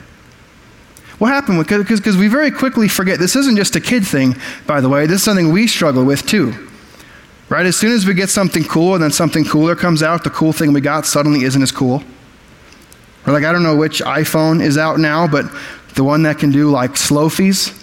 What 1.21 1.27
happened? 1.27 1.59
Because 1.67 2.17
we 2.17 2.27
very 2.27 2.49
quickly 2.49 2.87
forget. 2.87 3.19
This 3.19 3.35
isn't 3.35 3.55
just 3.55 3.75
a 3.75 3.79
kid 3.79 4.07
thing, 4.07 4.35
by 4.65 4.81
the 4.81 4.89
way. 4.89 5.05
This 5.05 5.17
is 5.17 5.23
something 5.23 5.51
we 5.51 5.67
struggle 5.67 6.03
with 6.03 6.25
too. 6.25 6.67
Right? 7.47 7.63
As 7.67 7.75
soon 7.75 7.91
as 7.91 8.07
we 8.07 8.15
get 8.15 8.31
something 8.31 8.63
cool 8.63 8.95
and 8.95 9.03
then 9.03 9.11
something 9.11 9.45
cooler 9.45 9.75
comes 9.75 10.01
out, 10.01 10.23
the 10.23 10.31
cool 10.31 10.51
thing 10.51 10.73
we 10.73 10.81
got 10.81 11.05
suddenly 11.05 11.43
isn't 11.43 11.61
as 11.61 11.71
cool. 11.71 12.03
Or 13.27 13.33
like, 13.33 13.43
I 13.43 13.51
don't 13.51 13.61
know 13.61 13.75
which 13.75 14.01
iPhone 14.01 14.63
is 14.63 14.79
out 14.79 14.99
now, 14.99 15.27
but 15.27 15.45
the 15.93 16.03
one 16.03 16.23
that 16.23 16.39
can 16.39 16.49
do 16.49 16.71
like 16.71 16.93
slofies. 16.93 17.77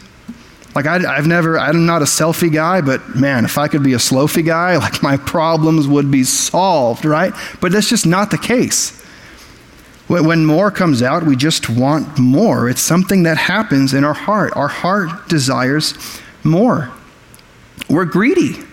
Like, 0.74 0.86
I, 0.86 0.98
have 0.98 1.28
never, 1.28 1.60
I'm 1.60 1.86
not 1.86 2.02
a 2.02 2.06
selfie 2.06 2.52
guy, 2.52 2.80
but 2.80 3.14
man, 3.14 3.44
if 3.44 3.56
I 3.56 3.68
could 3.68 3.84
be 3.84 3.94
a 3.94 3.98
slofie 3.98 4.44
guy, 4.44 4.76
like 4.78 5.00
my 5.00 5.16
problems 5.16 5.86
would 5.86 6.10
be 6.10 6.24
solved, 6.24 7.04
right? 7.04 7.32
But 7.60 7.70
that's 7.70 7.88
just 7.88 8.04
not 8.04 8.32
the 8.32 8.38
case. 8.38 8.97
When 10.08 10.46
more 10.46 10.70
comes 10.70 11.02
out, 11.02 11.24
we 11.24 11.36
just 11.36 11.68
want 11.68 12.18
more. 12.18 12.68
It's 12.68 12.80
something 12.80 13.24
that 13.24 13.36
happens 13.36 13.92
in 13.92 14.04
our 14.04 14.14
heart. 14.14 14.56
Our 14.56 14.68
heart 14.68 15.28
desires 15.28 15.94
more. 16.42 16.90
We're 17.90 18.06
greedy. 18.06 18.64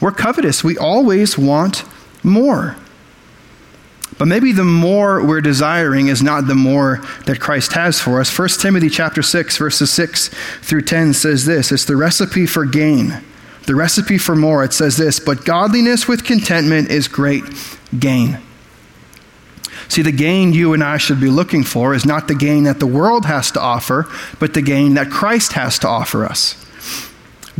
We're 0.00 0.12
covetous. 0.12 0.64
We 0.64 0.76
always 0.76 1.38
want 1.38 1.84
more. 2.24 2.76
But 4.18 4.26
maybe 4.26 4.52
the 4.52 4.64
more 4.64 5.24
we're 5.24 5.40
desiring 5.40 6.08
is 6.08 6.22
not 6.22 6.46
the 6.46 6.54
more 6.54 7.00
that 7.26 7.40
Christ 7.40 7.72
has 7.72 8.00
for 8.00 8.20
us. 8.20 8.36
1 8.36 8.48
Timothy 8.60 8.90
chapter 8.90 9.22
6 9.22 9.56
verses 9.56 9.90
6 9.92 10.28
through 10.60 10.82
10 10.82 11.14
says 11.14 11.46
this, 11.46 11.72
it's 11.72 11.84
the 11.84 11.96
recipe 11.96 12.46
for 12.46 12.66
gain. 12.66 13.22
The 13.66 13.74
recipe 13.74 14.18
for 14.18 14.34
more. 14.34 14.64
It 14.64 14.72
says 14.72 14.96
this, 14.96 15.20
but 15.20 15.44
godliness 15.44 16.08
with 16.08 16.24
contentment 16.24 16.90
is 16.90 17.06
great 17.06 17.44
gain. 17.98 18.38
See, 19.88 20.02
the 20.02 20.12
gain 20.12 20.52
you 20.52 20.72
and 20.72 20.84
I 20.84 20.98
should 20.98 21.20
be 21.20 21.28
looking 21.28 21.64
for 21.64 21.94
is 21.94 22.06
not 22.06 22.28
the 22.28 22.34
gain 22.34 22.64
that 22.64 22.80
the 22.80 22.86
world 22.86 23.24
has 23.26 23.50
to 23.52 23.60
offer, 23.60 24.08
but 24.38 24.54
the 24.54 24.62
gain 24.62 24.94
that 24.94 25.10
Christ 25.10 25.54
has 25.54 25.78
to 25.80 25.88
offer 25.88 26.24
us. 26.24 26.64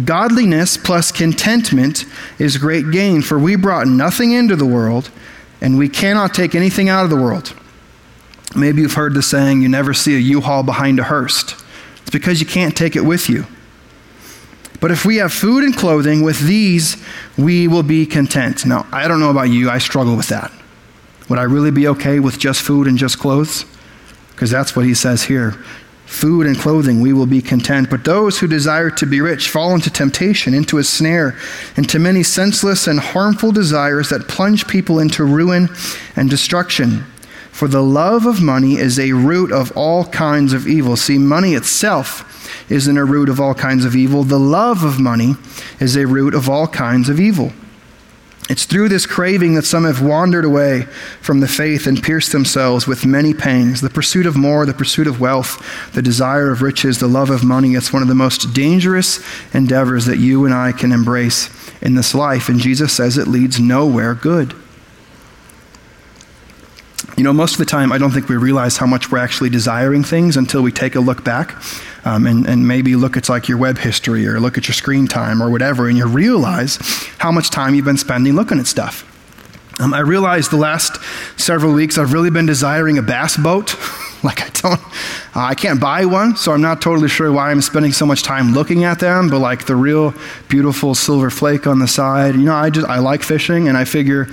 Godliness 0.04 0.76
plus 0.76 1.10
contentment 1.12 2.04
is 2.38 2.56
great 2.56 2.90
gain, 2.90 3.22
for 3.22 3.38
we 3.38 3.56
brought 3.56 3.86
nothing 3.86 4.32
into 4.32 4.56
the 4.56 4.66
world, 4.66 5.10
and 5.60 5.76
we 5.76 5.88
cannot 5.88 6.34
take 6.34 6.54
anything 6.54 6.88
out 6.88 7.04
of 7.04 7.10
the 7.10 7.16
world. 7.16 7.54
Maybe 8.56 8.82
you've 8.82 8.94
heard 8.94 9.14
the 9.14 9.22
saying, 9.22 9.62
you 9.62 9.68
never 9.68 9.94
see 9.94 10.16
a 10.16 10.18
U 10.18 10.40
Haul 10.40 10.62
behind 10.62 10.98
a 10.98 11.04
hearse. 11.04 11.54
It's 12.00 12.10
because 12.10 12.40
you 12.40 12.46
can't 12.46 12.76
take 12.76 12.96
it 12.96 13.02
with 13.02 13.28
you. 13.28 13.46
But 14.80 14.90
if 14.90 15.04
we 15.04 15.16
have 15.16 15.32
food 15.32 15.62
and 15.62 15.76
clothing, 15.76 16.22
with 16.22 16.40
these 16.40 16.96
we 17.36 17.68
will 17.68 17.82
be 17.82 18.06
content. 18.06 18.64
Now, 18.64 18.86
I 18.90 19.06
don't 19.06 19.20
know 19.20 19.30
about 19.30 19.50
you, 19.50 19.68
I 19.70 19.78
struggle 19.78 20.16
with 20.16 20.28
that. 20.28 20.50
Would 21.30 21.38
I 21.38 21.44
really 21.44 21.70
be 21.70 21.86
okay 21.86 22.18
with 22.18 22.40
just 22.40 22.60
food 22.60 22.88
and 22.88 22.98
just 22.98 23.20
clothes? 23.20 23.64
Because 24.32 24.50
that's 24.50 24.74
what 24.74 24.84
he 24.84 24.94
says 24.94 25.22
here. 25.22 25.52
Food 26.04 26.44
and 26.44 26.58
clothing, 26.58 27.00
we 27.00 27.12
will 27.12 27.24
be 27.24 27.40
content. 27.40 27.88
But 27.88 28.02
those 28.02 28.40
who 28.40 28.48
desire 28.48 28.90
to 28.90 29.06
be 29.06 29.20
rich 29.20 29.48
fall 29.48 29.72
into 29.72 29.90
temptation, 29.90 30.54
into 30.54 30.78
a 30.78 30.82
snare, 30.82 31.38
into 31.76 32.00
many 32.00 32.24
senseless 32.24 32.88
and 32.88 32.98
harmful 32.98 33.52
desires 33.52 34.08
that 34.08 34.26
plunge 34.26 34.66
people 34.66 34.98
into 34.98 35.22
ruin 35.22 35.68
and 36.16 36.28
destruction. 36.28 37.04
For 37.52 37.68
the 37.68 37.82
love 37.82 38.26
of 38.26 38.42
money 38.42 38.78
is 38.78 38.98
a 38.98 39.12
root 39.12 39.52
of 39.52 39.70
all 39.76 40.06
kinds 40.06 40.52
of 40.52 40.66
evil. 40.66 40.96
See, 40.96 41.16
money 41.16 41.54
itself 41.54 42.26
isn't 42.68 42.98
a 42.98 43.04
root 43.04 43.28
of 43.28 43.38
all 43.38 43.54
kinds 43.54 43.84
of 43.84 43.94
evil. 43.94 44.24
The 44.24 44.40
love 44.40 44.82
of 44.82 44.98
money 44.98 45.36
is 45.78 45.96
a 45.96 46.08
root 46.08 46.34
of 46.34 46.50
all 46.50 46.66
kinds 46.66 47.08
of 47.08 47.20
evil. 47.20 47.52
It's 48.50 48.64
through 48.64 48.88
this 48.88 49.06
craving 49.06 49.54
that 49.54 49.64
some 49.64 49.84
have 49.84 50.02
wandered 50.02 50.44
away 50.44 50.82
from 51.20 51.38
the 51.38 51.46
faith 51.46 51.86
and 51.86 52.02
pierced 52.02 52.32
themselves 52.32 52.84
with 52.84 53.06
many 53.06 53.32
pangs. 53.32 53.80
The 53.80 53.88
pursuit 53.88 54.26
of 54.26 54.36
more, 54.36 54.66
the 54.66 54.74
pursuit 54.74 55.06
of 55.06 55.20
wealth, 55.20 55.64
the 55.92 56.02
desire 56.02 56.50
of 56.50 56.60
riches, 56.60 56.98
the 56.98 57.06
love 57.06 57.30
of 57.30 57.44
money, 57.44 57.76
it's 57.76 57.92
one 57.92 58.02
of 58.02 58.08
the 58.08 58.14
most 58.16 58.52
dangerous 58.52 59.24
endeavors 59.54 60.04
that 60.06 60.18
you 60.18 60.46
and 60.46 60.52
I 60.52 60.72
can 60.72 60.90
embrace 60.90 61.48
in 61.80 61.94
this 61.94 62.12
life. 62.12 62.48
And 62.48 62.58
Jesus 62.58 62.92
says 62.92 63.16
it 63.16 63.28
leads 63.28 63.60
nowhere 63.60 64.14
good. 64.14 64.52
You 67.20 67.24
know, 67.24 67.34
most 67.34 67.52
of 67.52 67.58
the 67.58 67.66
time, 67.66 67.92
I 67.92 67.98
don't 67.98 68.12
think 68.12 68.30
we 68.30 68.38
realize 68.38 68.78
how 68.78 68.86
much 68.86 69.12
we're 69.12 69.18
actually 69.18 69.50
desiring 69.50 70.02
things 70.02 70.38
until 70.38 70.62
we 70.62 70.72
take 70.72 70.94
a 70.94 71.00
look 71.00 71.22
back 71.22 71.54
um, 72.06 72.26
and, 72.26 72.46
and 72.46 72.66
maybe 72.66 72.96
look 72.96 73.14
at 73.14 73.28
like 73.28 73.46
your 73.46 73.58
web 73.58 73.76
history 73.76 74.26
or 74.26 74.40
look 74.40 74.56
at 74.56 74.66
your 74.66 74.72
screen 74.72 75.06
time 75.06 75.42
or 75.42 75.50
whatever, 75.50 75.86
and 75.86 75.98
you 75.98 76.06
realize 76.06 76.78
how 77.18 77.30
much 77.30 77.50
time 77.50 77.74
you've 77.74 77.84
been 77.84 77.98
spending 77.98 78.32
looking 78.32 78.58
at 78.58 78.66
stuff. 78.66 79.04
Um, 79.78 79.92
I 79.92 80.00
realized 80.00 80.50
the 80.50 80.56
last 80.56 80.96
several 81.38 81.74
weeks 81.74 81.98
I've 81.98 82.14
really 82.14 82.30
been 82.30 82.46
desiring 82.46 82.96
a 82.96 83.02
bass 83.02 83.36
boat. 83.36 83.74
like 84.22 84.40
I 84.40 84.48
don't, 84.54 84.80
uh, 85.34 85.40
I 85.40 85.54
can't 85.54 85.80
buy 85.80 86.04
one, 86.06 86.36
so 86.36 86.52
I'm 86.52 86.60
not 86.60 86.82
totally 86.82 87.08
sure 87.08 87.32
why 87.32 87.50
I'm 87.50 87.60
spending 87.60 87.92
so 87.92 88.04
much 88.04 88.22
time 88.22 88.52
looking 88.52 88.84
at 88.84 88.98
them. 88.98 89.28
But 89.28 89.38
like 89.38 89.66
the 89.66 89.76
real 89.76 90.14
beautiful 90.48 90.94
silver 90.94 91.30
flake 91.30 91.66
on 91.66 91.78
the 91.78 91.88
side, 91.88 92.34
you 92.34 92.42
know, 92.42 92.54
I 92.54 92.70
just 92.70 92.88
I 92.88 92.98
like 92.98 93.22
fishing, 93.22 93.68
and 93.68 93.76
I 93.76 93.84
figure 93.84 94.26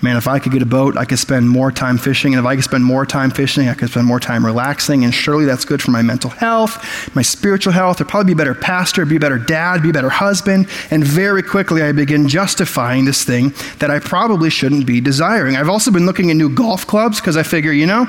man, 0.00 0.16
if 0.16 0.28
I 0.28 0.38
could 0.38 0.52
get 0.52 0.62
a 0.62 0.66
boat, 0.66 0.96
I 0.96 1.04
could 1.04 1.18
spend 1.18 1.48
more 1.48 1.72
time 1.72 1.98
fishing. 1.98 2.34
And 2.34 2.40
if 2.40 2.46
I 2.46 2.54
could 2.54 2.64
spend 2.64 2.84
more 2.84 3.04
time 3.04 3.30
fishing, 3.30 3.68
I 3.68 3.74
could 3.74 3.90
spend 3.90 4.06
more 4.06 4.20
time 4.20 4.44
relaxing. 4.44 5.04
And 5.04 5.12
surely 5.12 5.44
that's 5.44 5.64
good 5.64 5.82
for 5.82 5.90
my 5.90 6.02
mental 6.02 6.30
health, 6.30 7.14
my 7.14 7.22
spiritual 7.22 7.72
health. 7.72 8.00
I'd 8.00 8.08
probably 8.08 8.32
be 8.32 8.36
a 8.36 8.44
better 8.44 8.54
pastor, 8.54 9.04
be 9.04 9.16
a 9.16 9.20
better 9.20 9.38
dad, 9.38 9.82
be 9.82 9.90
a 9.90 9.92
better 9.92 10.10
husband. 10.10 10.68
And 10.90 11.04
very 11.04 11.42
quickly, 11.42 11.82
I 11.82 11.92
begin 11.92 12.28
justifying 12.28 13.04
this 13.04 13.24
thing 13.24 13.52
that 13.78 13.90
I 13.90 13.98
probably 13.98 14.50
shouldn't 14.50 14.86
be 14.86 15.00
desiring. 15.00 15.56
I've 15.56 15.68
also 15.68 15.90
been 15.90 16.06
looking 16.06 16.30
at 16.30 16.36
new 16.36 16.48
golf 16.48 16.86
clubs 16.86 17.20
because 17.20 17.36
I 17.36 17.42
figure, 17.42 17.72
you 17.72 17.86
know, 17.86 18.02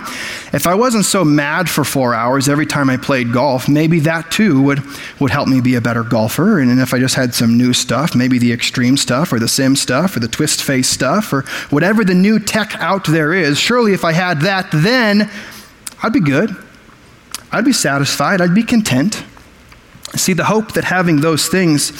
if 0.54 0.68
I 0.68 0.76
wasn't 0.76 1.06
so 1.06 1.26
mad 1.26 1.70
for 1.70 1.84
four 1.84 2.14
hours 2.14 2.29
every 2.38 2.66
time 2.66 2.90
I 2.90 2.98
played 2.98 3.34
golf, 3.34 3.68
maybe 3.68 4.00
that 4.02 4.30
too 4.30 4.62
would, 4.62 4.82
would 5.20 5.32
help 5.32 5.48
me 5.48 5.62
be 5.62 5.76
a 5.76 5.82
better 5.82 6.04
golfer. 6.04 6.60
And 6.60 6.80
if 6.80 6.94
I 6.94 7.00
just 7.00 7.16
had 7.16 7.34
some 7.34 7.58
new 7.58 7.74
stuff, 7.74 8.16
maybe 8.16 8.38
the 8.38 8.54
extreme 8.54 8.98
stuff 8.98 9.34
or 9.34 9.40
the 9.40 9.48
sim 9.48 9.76
stuff 9.76 10.16
or 10.16 10.20
the 10.20 10.28
twist 10.28 10.62
face 10.62 10.88
stuff 10.88 11.34
or 11.34 11.42
whatever 11.70 12.04
the 12.04 12.14
new 12.14 12.40
tech 12.40 12.76
out 12.76 13.08
there 13.08 13.34
is, 13.34 13.58
surely 13.58 13.94
if 13.94 14.06
I 14.06 14.12
had 14.12 14.42
that, 14.42 14.68
then 14.72 15.30
I'd 16.04 16.14
be 16.14 16.20
good. 16.20 16.56
I'd 17.52 17.66
be 17.66 17.74
satisfied. 17.74 18.42
I'd 18.42 18.54
be 18.54 18.64
content. 18.64 19.24
See, 20.16 20.34
the 20.34 20.46
hope 20.46 20.74
that 20.74 20.84
having 20.84 21.22
those 21.22 21.48
things, 21.48 21.92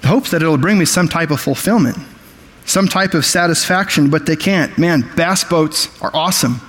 the 0.00 0.08
hopes 0.08 0.30
that 0.30 0.42
it'll 0.42 0.58
bring 0.58 0.78
me 0.78 0.84
some 0.84 1.08
type 1.08 1.30
of 1.30 1.40
fulfillment, 1.40 1.98
some 2.64 2.88
type 2.88 3.14
of 3.14 3.24
satisfaction, 3.24 4.10
but 4.10 4.26
they 4.26 4.36
can't. 4.36 4.76
Man, 4.78 5.10
bass 5.16 5.44
boats 5.44 5.88
are 6.00 6.10
awesome. 6.14 6.60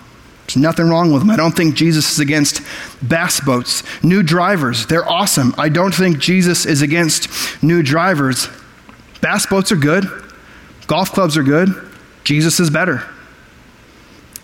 There's 0.53 0.61
nothing 0.61 0.89
wrong 0.89 1.13
with 1.13 1.21
them. 1.21 1.29
I 1.29 1.37
don't 1.37 1.55
think 1.55 1.75
Jesus 1.75 2.11
is 2.11 2.19
against 2.19 2.61
bass 3.01 3.39
boats. 3.39 3.83
New 4.03 4.21
drivers, 4.21 4.85
they're 4.85 5.07
awesome. 5.07 5.55
I 5.57 5.69
don't 5.69 5.93
think 5.93 6.19
Jesus 6.19 6.65
is 6.65 6.81
against 6.81 7.63
new 7.63 7.81
drivers. 7.81 8.49
Bass 9.21 9.45
boats 9.45 9.71
are 9.71 9.77
good. 9.77 10.05
Golf 10.87 11.11
clubs 11.13 11.37
are 11.37 11.43
good. 11.43 11.69
Jesus 12.25 12.59
is 12.59 12.69
better. 12.69 13.03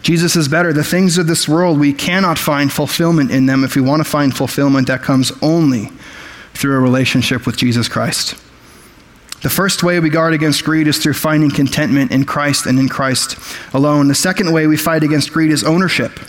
Jesus 0.02 0.38
is 0.38 0.48
better. 0.48 0.72
The 0.72 0.84
things 0.84 1.18
of 1.18 1.28
this 1.28 1.50
world, 1.50 1.78
we 1.78 1.92
cannot 1.92 2.38
find 2.38 2.72
fulfillment 2.72 3.30
in 3.30 3.46
them. 3.46 3.66
If 3.66 3.76
we 3.76 3.82
want 3.82 4.00
to 4.00 4.10
find 4.10 4.34
fulfillment, 4.34 4.88
that 4.88 5.02
comes 5.02 5.34
only 5.42 5.92
through 6.54 6.78
a 6.78 6.80
relationship 6.80 7.46
with 7.46 7.58
Jesus 7.58 7.90
Christ. 7.90 8.36
The 9.42 9.50
first 9.50 9.84
way 9.84 10.00
we 10.00 10.10
guard 10.10 10.34
against 10.34 10.64
greed 10.64 10.88
is 10.88 10.98
through 10.98 11.14
finding 11.14 11.52
contentment 11.52 12.12
in 12.12 12.26
Christ 12.26 12.66
and 12.66 12.80
in 12.80 12.90
Christ 12.90 13.38
alone. 13.74 14.08
The 14.08 14.16
second 14.16 14.52
way 14.52 14.68
we 14.68 14.78
fight 14.78 15.04
against 15.04 15.32
greed 15.32 15.52
is 15.52 15.64
ownership. 15.64 16.20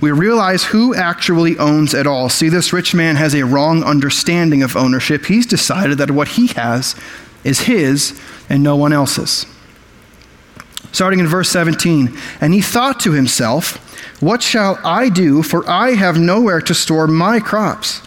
We 0.00 0.12
realize 0.12 0.64
who 0.64 0.94
actually 0.94 1.58
owns 1.58 1.94
it 1.94 2.06
all. 2.06 2.28
See, 2.28 2.48
this 2.48 2.72
rich 2.72 2.94
man 2.94 3.16
has 3.16 3.34
a 3.34 3.44
wrong 3.44 3.82
understanding 3.82 4.62
of 4.62 4.76
ownership. 4.76 5.26
He's 5.26 5.46
decided 5.46 5.98
that 5.98 6.10
what 6.10 6.28
he 6.28 6.48
has 6.48 6.94
is 7.42 7.60
his 7.62 8.20
and 8.48 8.62
no 8.62 8.76
one 8.76 8.92
else's 8.92 9.46
starting 10.94 11.18
in 11.18 11.26
verse 11.26 11.50
17. 11.50 12.16
And 12.40 12.54
he 12.54 12.62
thought 12.62 13.00
to 13.00 13.12
himself, 13.12 13.76
What 14.22 14.42
shall 14.42 14.78
I 14.84 15.08
do? 15.08 15.42
For 15.42 15.68
I 15.68 15.90
have 15.92 16.18
nowhere 16.18 16.60
to 16.62 16.74
store 16.74 17.06
my 17.06 17.40
crops. 17.40 18.00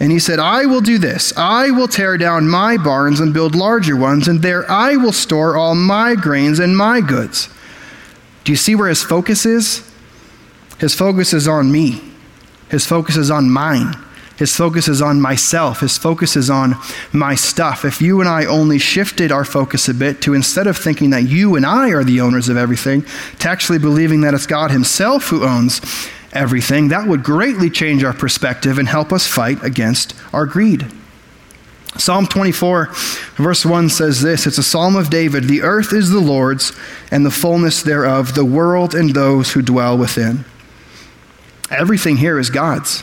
And 0.00 0.12
he 0.12 0.18
said, 0.20 0.38
I 0.38 0.66
will 0.66 0.80
do 0.80 0.98
this. 0.98 1.32
I 1.36 1.70
will 1.70 1.88
tear 1.88 2.16
down 2.16 2.48
my 2.48 2.76
barns 2.76 3.18
and 3.18 3.34
build 3.34 3.56
larger 3.56 3.96
ones, 3.96 4.28
and 4.28 4.42
there 4.42 4.70
I 4.70 4.96
will 4.96 5.12
store 5.12 5.56
all 5.56 5.74
my 5.74 6.14
grains 6.14 6.60
and 6.60 6.76
my 6.76 7.00
goods. 7.00 7.48
Do 8.44 8.52
you 8.52 8.56
see 8.56 8.74
where 8.74 8.88
his 8.88 9.02
focus 9.02 9.44
is? 9.44 9.88
His 10.78 10.94
focus 10.94 11.32
is 11.32 11.48
on 11.48 11.72
me. 11.72 12.00
His 12.70 12.86
focus 12.86 13.16
is 13.16 13.30
on 13.30 13.50
mine. 13.50 13.94
His 14.36 14.54
focus 14.54 14.86
is 14.86 15.02
on 15.02 15.20
myself. 15.20 15.80
His 15.80 15.98
focus 15.98 16.36
is 16.36 16.48
on 16.48 16.76
my 17.12 17.34
stuff. 17.34 17.84
If 17.84 18.00
you 18.00 18.20
and 18.20 18.28
I 18.28 18.44
only 18.44 18.78
shifted 18.78 19.32
our 19.32 19.44
focus 19.44 19.88
a 19.88 19.94
bit 19.94 20.22
to 20.22 20.34
instead 20.34 20.68
of 20.68 20.76
thinking 20.76 21.10
that 21.10 21.24
you 21.24 21.56
and 21.56 21.66
I 21.66 21.90
are 21.90 22.04
the 22.04 22.20
owners 22.20 22.48
of 22.48 22.56
everything, 22.56 23.04
to 23.40 23.48
actually 23.48 23.80
believing 23.80 24.20
that 24.20 24.34
it's 24.34 24.46
God 24.46 24.70
Himself 24.70 25.24
who 25.24 25.44
owns 25.44 25.80
everything, 26.32 26.88
that 26.88 27.06
would 27.06 27.22
greatly 27.22 27.70
change 27.70 28.04
our 28.04 28.12
perspective 28.12 28.78
and 28.78 28.88
help 28.88 29.12
us 29.12 29.26
fight 29.26 29.62
against 29.62 30.14
our 30.32 30.46
greed. 30.46 30.86
Psalm 31.96 32.26
24, 32.26 32.90
verse 33.36 33.64
1 33.64 33.88
says 33.88 34.20
this 34.22 34.46
It's 34.46 34.58
a 34.58 34.62
psalm 34.62 34.94
of 34.94 35.10
David 35.10 35.44
The 35.44 35.62
earth 35.62 35.92
is 35.92 36.10
the 36.10 36.20
Lord's, 36.20 36.72
and 37.10 37.24
the 37.24 37.30
fullness 37.30 37.82
thereof, 37.82 38.34
the 38.34 38.44
world 38.44 38.94
and 38.94 39.14
those 39.14 39.52
who 39.52 39.62
dwell 39.62 39.96
within. 39.96 40.44
Everything 41.70 42.16
here 42.16 42.38
is 42.38 42.50
God's. 42.50 43.02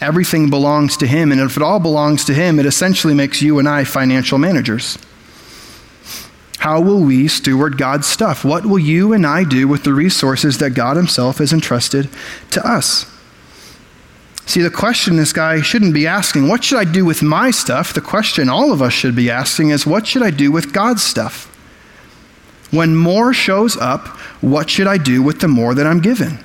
Everything 0.00 0.50
belongs 0.50 0.96
to 0.98 1.06
Him. 1.06 1.32
And 1.32 1.40
if 1.40 1.56
it 1.56 1.62
all 1.62 1.80
belongs 1.80 2.24
to 2.26 2.34
Him, 2.34 2.58
it 2.58 2.66
essentially 2.66 3.14
makes 3.14 3.42
you 3.42 3.58
and 3.58 3.68
I 3.68 3.84
financial 3.84 4.38
managers. 4.38 4.98
How 6.58 6.80
will 6.80 7.00
we 7.00 7.28
steward 7.28 7.78
God's 7.78 8.06
stuff? 8.06 8.44
What 8.44 8.66
will 8.66 8.78
you 8.78 9.12
and 9.12 9.26
I 9.26 9.44
do 9.44 9.68
with 9.68 9.84
the 9.84 9.94
resources 9.94 10.58
that 10.58 10.70
God 10.70 10.96
Himself 10.96 11.38
has 11.38 11.52
entrusted 11.52 12.08
to 12.50 12.66
us? 12.68 13.06
See, 14.44 14.62
the 14.62 14.70
question 14.70 15.16
this 15.16 15.32
guy 15.32 15.60
shouldn't 15.60 15.94
be 15.94 16.06
asking, 16.06 16.48
what 16.48 16.64
should 16.64 16.78
I 16.78 16.84
do 16.84 17.04
with 17.04 17.22
my 17.22 17.50
stuff? 17.50 17.92
The 17.92 18.00
question 18.00 18.48
all 18.48 18.72
of 18.72 18.80
us 18.80 18.92
should 18.92 19.14
be 19.14 19.30
asking 19.30 19.70
is, 19.70 19.86
what 19.86 20.06
should 20.06 20.22
I 20.22 20.30
do 20.30 20.50
with 20.50 20.72
God's 20.72 21.02
stuff? 21.02 21.44
When 22.70 22.96
more 22.96 23.32
shows 23.32 23.76
up, 23.76 24.08
what 24.40 24.68
should 24.68 24.86
I 24.86 24.98
do 24.98 25.22
with 25.22 25.40
the 25.40 25.48
more 25.48 25.74
that 25.74 25.86
I'm 25.86 26.00
given? 26.00 26.38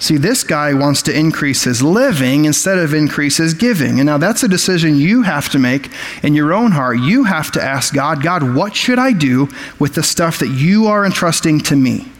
See, 0.00 0.16
this 0.16 0.44
guy 0.44 0.72
wants 0.72 1.02
to 1.02 1.16
increase 1.16 1.64
his 1.64 1.82
living 1.82 2.46
instead 2.46 2.78
of 2.78 2.94
increase 2.94 3.36
his 3.36 3.52
giving. 3.52 4.00
And 4.00 4.06
now 4.06 4.16
that's 4.16 4.42
a 4.42 4.48
decision 4.48 4.96
you 4.96 5.22
have 5.22 5.50
to 5.50 5.58
make 5.58 5.90
in 6.22 6.34
your 6.34 6.54
own 6.54 6.72
heart. 6.72 7.00
You 7.00 7.24
have 7.24 7.52
to 7.52 7.62
ask 7.62 7.92
God, 7.92 8.22
God, 8.22 8.54
what 8.54 8.74
should 8.74 8.98
I 8.98 9.12
do 9.12 9.50
with 9.78 9.94
the 9.94 10.02
stuff 10.02 10.38
that 10.38 10.48
you 10.48 10.86
are 10.86 11.04
entrusting 11.04 11.60
to 11.60 11.76
me? 11.76 12.10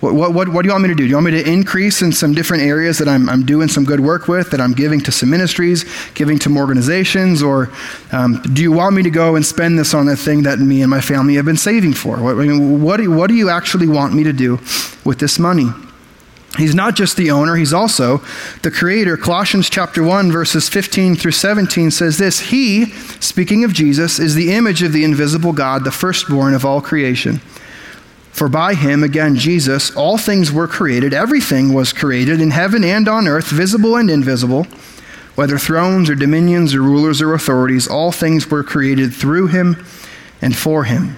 What, 0.00 0.12
what, 0.12 0.34
what, 0.34 0.48
what, 0.50 0.62
do 0.62 0.66
you 0.68 0.72
want 0.72 0.82
me 0.82 0.88
to 0.90 0.94
do? 0.94 1.04
Do 1.04 1.08
you 1.08 1.14
want 1.14 1.24
me 1.24 1.42
to 1.42 1.50
increase 1.50 2.02
in 2.02 2.12
some 2.12 2.34
different 2.34 2.64
areas 2.64 2.98
that 2.98 3.08
I'm, 3.08 3.30
I'm 3.30 3.46
doing 3.46 3.68
some 3.68 3.84
good 3.84 4.00
work 4.00 4.28
with, 4.28 4.50
that 4.50 4.60
I'm 4.60 4.74
giving 4.74 5.00
to 5.00 5.10
some 5.10 5.30
ministries, 5.30 5.86
giving 6.12 6.38
to 6.40 6.50
more 6.50 6.64
organizations? 6.64 7.42
Or 7.42 7.72
um, 8.12 8.42
do 8.52 8.60
you 8.60 8.70
want 8.70 8.94
me 8.94 9.02
to 9.02 9.10
go 9.10 9.34
and 9.34 9.46
spend 9.46 9.78
this 9.78 9.94
on 9.94 10.04
the 10.04 10.14
thing 10.14 10.42
that 10.42 10.58
me 10.58 10.82
and 10.82 10.90
my 10.90 11.00
family 11.00 11.36
have 11.36 11.46
been 11.46 11.56
saving 11.56 11.94
for? 11.94 12.18
What, 12.22 12.32
I 12.32 12.46
mean, 12.46 12.82
what, 12.82 12.98
do, 12.98 13.10
what 13.10 13.28
do 13.28 13.34
you 13.34 13.48
actually 13.48 13.88
want 13.88 14.12
me 14.12 14.24
to 14.24 14.34
do 14.34 14.60
with 15.02 15.18
this 15.18 15.38
money? 15.38 15.70
He's 16.56 16.74
not 16.74 16.96
just 16.96 17.16
the 17.16 17.30
owner, 17.30 17.56
he's 17.56 17.72
also 17.72 18.22
the 18.62 18.70
creator. 18.70 19.16
Colossians 19.16 19.68
chapter 19.68 20.02
1 20.02 20.32
verses 20.32 20.68
15 20.68 21.16
through 21.16 21.32
17 21.32 21.90
says 21.90 22.18
this, 22.18 22.40
he, 22.40 22.86
speaking 23.20 23.64
of 23.64 23.72
Jesus, 23.72 24.18
is 24.18 24.34
the 24.34 24.52
image 24.52 24.82
of 24.82 24.92
the 24.92 25.04
invisible 25.04 25.52
God, 25.52 25.84
the 25.84 25.90
firstborn 25.90 26.54
of 26.54 26.64
all 26.64 26.80
creation. 26.80 27.38
For 28.32 28.48
by 28.48 28.74
him, 28.74 29.02
again 29.02 29.36
Jesus, 29.36 29.94
all 29.94 30.18
things 30.18 30.52
were 30.52 30.68
created, 30.68 31.12
everything 31.12 31.72
was 31.72 31.92
created 31.92 32.40
in 32.40 32.50
heaven 32.50 32.84
and 32.84 33.08
on 33.08 33.28
earth, 33.28 33.48
visible 33.48 33.96
and 33.96 34.10
invisible, 34.10 34.66
whether 35.34 35.58
thrones 35.58 36.08
or 36.08 36.14
dominions 36.14 36.74
or 36.74 36.80
rulers 36.80 37.20
or 37.20 37.34
authorities, 37.34 37.86
all 37.86 38.12
things 38.12 38.50
were 38.50 38.64
created 38.64 39.12
through 39.14 39.48
him 39.48 39.84
and 40.40 40.56
for 40.56 40.84
him 40.84 41.16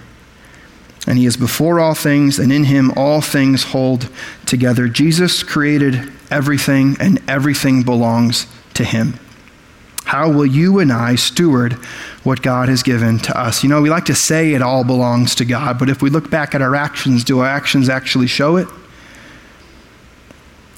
and 1.08 1.16
he 1.18 1.24
is 1.24 1.38
before 1.38 1.80
all 1.80 1.94
things, 1.94 2.38
and 2.38 2.52
in 2.52 2.64
him 2.64 2.92
all 2.94 3.22
things 3.22 3.64
hold 3.64 4.10
together. 4.44 4.88
Jesus 4.88 5.42
created 5.42 6.12
everything, 6.30 6.98
and 7.00 7.18
everything 7.26 7.82
belongs 7.82 8.46
to 8.74 8.84
him. 8.84 9.18
How 10.04 10.30
will 10.30 10.44
you 10.44 10.80
and 10.80 10.92
I 10.92 11.14
steward 11.14 11.72
what 12.24 12.42
God 12.42 12.68
has 12.68 12.82
given 12.82 13.18
to 13.20 13.38
us? 13.38 13.62
You 13.62 13.70
know, 13.70 13.80
we 13.80 13.88
like 13.88 14.04
to 14.04 14.14
say 14.14 14.52
it 14.52 14.60
all 14.60 14.84
belongs 14.84 15.34
to 15.36 15.46
God, 15.46 15.78
but 15.78 15.88
if 15.88 16.02
we 16.02 16.10
look 16.10 16.28
back 16.30 16.54
at 16.54 16.60
our 16.60 16.76
actions, 16.76 17.24
do 17.24 17.38
our 17.38 17.48
actions 17.48 17.88
actually 17.88 18.26
show 18.26 18.56
it? 18.56 18.68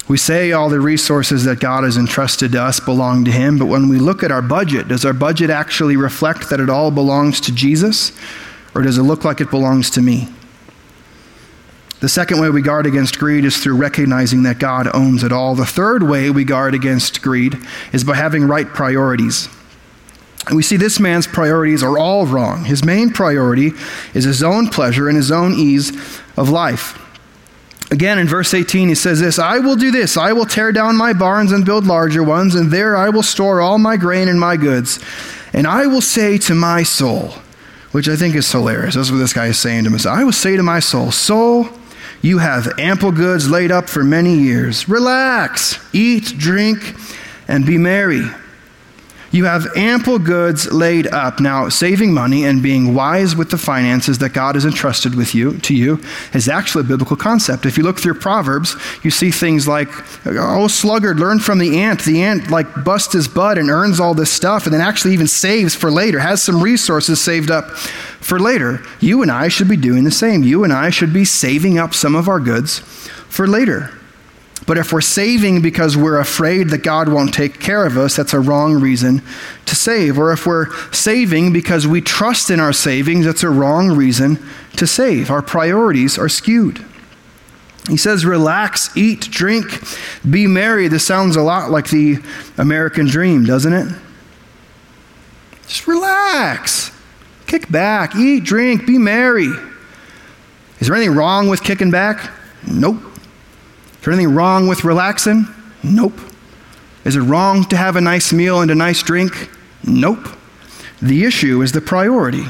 We 0.07 0.17
say 0.17 0.53
all 0.53 0.69
the 0.69 0.79
resources 0.79 1.43
that 1.43 1.59
God 1.59 1.83
has 1.83 1.97
entrusted 1.97 2.53
to 2.53 2.61
us 2.61 2.79
belong 2.79 3.25
to 3.25 3.31
Him, 3.31 3.59
but 3.59 3.65
when 3.65 3.89
we 3.89 3.99
look 3.99 4.23
at 4.23 4.31
our 4.31 4.41
budget, 4.41 4.87
does 4.87 5.03
our 5.03 5.13
budget 5.13 5.49
actually 5.49 5.97
reflect 5.97 6.49
that 6.49 6.61
it 6.61 6.69
all 6.69 6.89
belongs 6.89 7.41
to 7.41 7.53
Jesus? 7.53 8.13
Or 8.73 8.81
does 8.81 8.97
it 8.97 9.03
look 9.03 9.25
like 9.25 9.41
it 9.41 9.49
belongs 9.49 9.89
to 9.91 10.01
me? 10.01 10.27
The 11.99 12.09
second 12.09 12.41
way 12.41 12.49
we 12.49 12.63
guard 12.63 12.87
against 12.87 13.19
greed 13.19 13.45
is 13.45 13.57
through 13.57 13.75
recognizing 13.75 14.41
that 14.43 14.57
God 14.57 14.89
owns 14.93 15.23
it 15.23 15.31
all. 15.31 15.53
The 15.53 15.65
third 15.67 16.01
way 16.01 16.31
we 16.31 16.43
guard 16.43 16.73
against 16.73 17.21
greed 17.21 17.57
is 17.93 18.03
by 18.03 18.15
having 18.15 18.47
right 18.47 18.67
priorities. 18.67 19.49
And 20.47 20.55
we 20.55 20.63
see 20.63 20.77
this 20.77 20.99
man's 20.99 21.27
priorities 21.27 21.83
are 21.83 21.99
all 21.99 22.25
wrong. 22.25 22.65
His 22.65 22.83
main 22.83 23.11
priority 23.11 23.73
is 24.15 24.23
his 24.23 24.41
own 24.41 24.69
pleasure 24.69 25.07
and 25.07 25.15
his 25.15 25.31
own 25.31 25.53
ease 25.53 25.91
of 26.35 26.49
life. 26.49 26.97
Again, 27.91 28.17
in 28.17 28.27
verse 28.27 28.53
18, 28.53 28.89
he 28.89 28.95
says 28.95 29.19
this 29.19 29.37
I 29.37 29.59
will 29.59 29.75
do 29.75 29.91
this. 29.91 30.17
I 30.17 30.33
will 30.33 30.45
tear 30.45 30.71
down 30.71 30.95
my 30.95 31.13
barns 31.13 31.51
and 31.51 31.65
build 31.65 31.85
larger 31.85 32.23
ones, 32.23 32.55
and 32.55 32.71
there 32.71 32.97
I 32.97 33.09
will 33.09 33.21
store 33.21 33.61
all 33.61 33.77
my 33.77 33.97
grain 33.97 34.27
and 34.27 34.39
my 34.39 34.57
goods. 34.57 34.99
And 35.53 35.67
I 35.67 35.85
will 35.85 36.01
say 36.01 36.37
to 36.39 36.55
my 36.55 36.83
soul, 36.83 37.33
which 37.91 38.07
I 38.07 38.15
think 38.15 38.35
is 38.35 38.51
hilarious. 38.51 38.95
That's 38.95 39.11
what 39.11 39.17
this 39.17 39.33
guy 39.33 39.47
is 39.47 39.57
saying 39.57 39.83
to 39.85 39.89
himself. 39.89 40.17
I 40.17 40.23
will 40.23 40.31
say 40.31 40.55
to 40.55 40.63
my 40.63 40.79
soul, 40.79 41.11
Soul, 41.11 41.67
you 42.21 42.37
have 42.37 42.79
ample 42.79 43.11
goods 43.11 43.49
laid 43.49 43.71
up 43.71 43.89
for 43.89 44.03
many 44.03 44.35
years. 44.35 44.87
Relax, 44.87 45.79
eat, 45.93 46.35
drink, 46.37 46.95
and 47.47 47.65
be 47.65 47.77
merry. 47.77 48.23
You 49.31 49.45
have 49.45 49.65
ample 49.77 50.19
goods 50.19 50.71
laid 50.73 51.07
up. 51.07 51.39
Now, 51.39 51.69
saving 51.69 52.13
money 52.13 52.43
and 52.43 52.61
being 52.61 52.93
wise 52.93 53.33
with 53.33 53.49
the 53.49 53.57
finances 53.57 54.17
that 54.17 54.33
God 54.33 54.55
has 54.55 54.65
entrusted 54.65 55.15
with 55.15 55.33
you 55.33 55.57
to 55.59 55.73
you 55.73 56.01
is 56.33 56.49
actually 56.49 56.81
a 56.81 56.87
biblical 56.87 57.15
concept. 57.15 57.65
If 57.65 57.77
you 57.77 57.83
look 57.83 57.99
through 57.99 58.15
Proverbs, 58.15 58.75
you 59.03 59.09
see 59.09 59.31
things 59.31 59.69
like, 59.69 59.89
"Oh, 60.25 60.67
sluggard, 60.67 61.17
learn 61.17 61.39
from 61.39 61.59
the 61.59 61.79
ant. 61.81 62.03
The 62.03 62.21
ant 62.21 62.51
like 62.51 62.83
busts 62.83 63.13
his 63.13 63.29
butt 63.29 63.57
and 63.57 63.69
earns 63.69 64.01
all 64.01 64.13
this 64.13 64.31
stuff, 64.31 64.65
and 64.65 64.73
then 64.73 64.81
actually 64.81 65.13
even 65.13 65.27
saves 65.27 65.75
for 65.75 65.89
later, 65.89 66.19
has 66.19 66.41
some 66.41 66.61
resources 66.61 67.21
saved 67.21 67.49
up 67.49 67.71
for 68.19 68.37
later." 68.37 68.81
You 68.99 69.21
and 69.21 69.31
I 69.31 69.47
should 69.47 69.69
be 69.69 69.77
doing 69.77 70.03
the 70.03 70.11
same. 70.11 70.43
You 70.43 70.65
and 70.65 70.73
I 70.73 70.89
should 70.89 71.13
be 71.13 71.23
saving 71.23 71.79
up 71.79 71.93
some 71.93 72.15
of 72.15 72.27
our 72.27 72.41
goods 72.41 72.81
for 73.29 73.47
later. 73.47 73.91
But 74.67 74.77
if 74.77 74.93
we're 74.93 75.01
saving 75.01 75.61
because 75.61 75.97
we're 75.97 76.19
afraid 76.19 76.69
that 76.69 76.83
God 76.83 77.09
won't 77.09 77.33
take 77.33 77.59
care 77.59 77.85
of 77.85 77.97
us, 77.97 78.15
that's 78.15 78.33
a 78.33 78.39
wrong 78.39 78.75
reason 78.75 79.21
to 79.65 79.75
save. 79.75 80.19
Or 80.19 80.31
if 80.31 80.45
we're 80.45 80.71
saving 80.91 81.51
because 81.51 81.87
we 81.87 81.99
trust 81.99 82.49
in 82.49 82.59
our 82.59 82.73
savings, 82.73 83.25
that's 83.25 83.43
a 83.43 83.49
wrong 83.49 83.89
reason 83.89 84.39
to 84.77 84.85
save. 84.85 85.31
Our 85.31 85.41
priorities 85.41 86.17
are 86.17 86.29
skewed. 86.29 86.85
He 87.89 87.97
says, 87.97 88.25
relax, 88.25 88.95
eat, 88.95 89.21
drink, 89.21 89.81
be 90.29 90.45
merry. 90.45 90.87
This 90.87 91.05
sounds 91.05 91.35
a 91.35 91.41
lot 91.41 91.71
like 91.71 91.89
the 91.89 92.19
American 92.57 93.07
dream, 93.07 93.43
doesn't 93.43 93.73
it? 93.73 93.91
Just 95.67 95.87
relax, 95.87 96.91
kick 97.47 97.71
back, 97.71 98.15
eat, 98.15 98.43
drink, 98.43 98.85
be 98.85 98.99
merry. 98.99 99.49
Is 100.79 100.87
there 100.87 100.95
anything 100.95 101.15
wrong 101.15 101.47
with 101.47 101.63
kicking 101.63 101.89
back? 101.89 102.29
Nope. 102.67 103.10
Is 104.01 104.05
there 104.05 104.13
anything 104.15 104.33
wrong 104.33 104.67
with 104.67 104.83
relaxing? 104.83 105.45
Nope. 105.83 106.19
Is 107.05 107.15
it 107.15 107.21
wrong 107.21 107.65
to 107.65 107.77
have 107.77 107.95
a 107.95 108.01
nice 108.01 108.33
meal 108.33 108.59
and 108.59 108.71
a 108.71 108.75
nice 108.75 109.03
drink? 109.03 109.51
Nope. 109.83 110.27
The 110.99 111.23
issue 111.23 111.61
is 111.61 111.71
the 111.71 111.81
priority. 111.81 112.45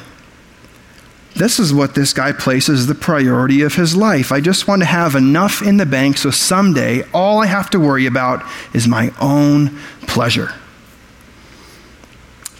This 1.35 1.59
is 1.59 1.73
what 1.73 1.93
this 1.93 2.13
guy 2.13 2.31
places 2.31 2.87
the 2.87 2.95
priority 2.95 3.63
of 3.63 3.75
his 3.75 3.97
life. 3.97 4.31
I 4.31 4.39
just 4.39 4.65
want 4.65 4.81
to 4.81 4.85
have 4.85 5.13
enough 5.13 5.61
in 5.61 5.75
the 5.75 5.85
bank 5.85 6.17
so 6.17 6.31
someday 6.31 7.03
all 7.13 7.39
I 7.39 7.47
have 7.47 7.69
to 7.71 7.81
worry 7.81 8.05
about 8.05 8.45
is 8.73 8.87
my 8.87 9.13
own 9.19 9.77
pleasure. 10.07 10.53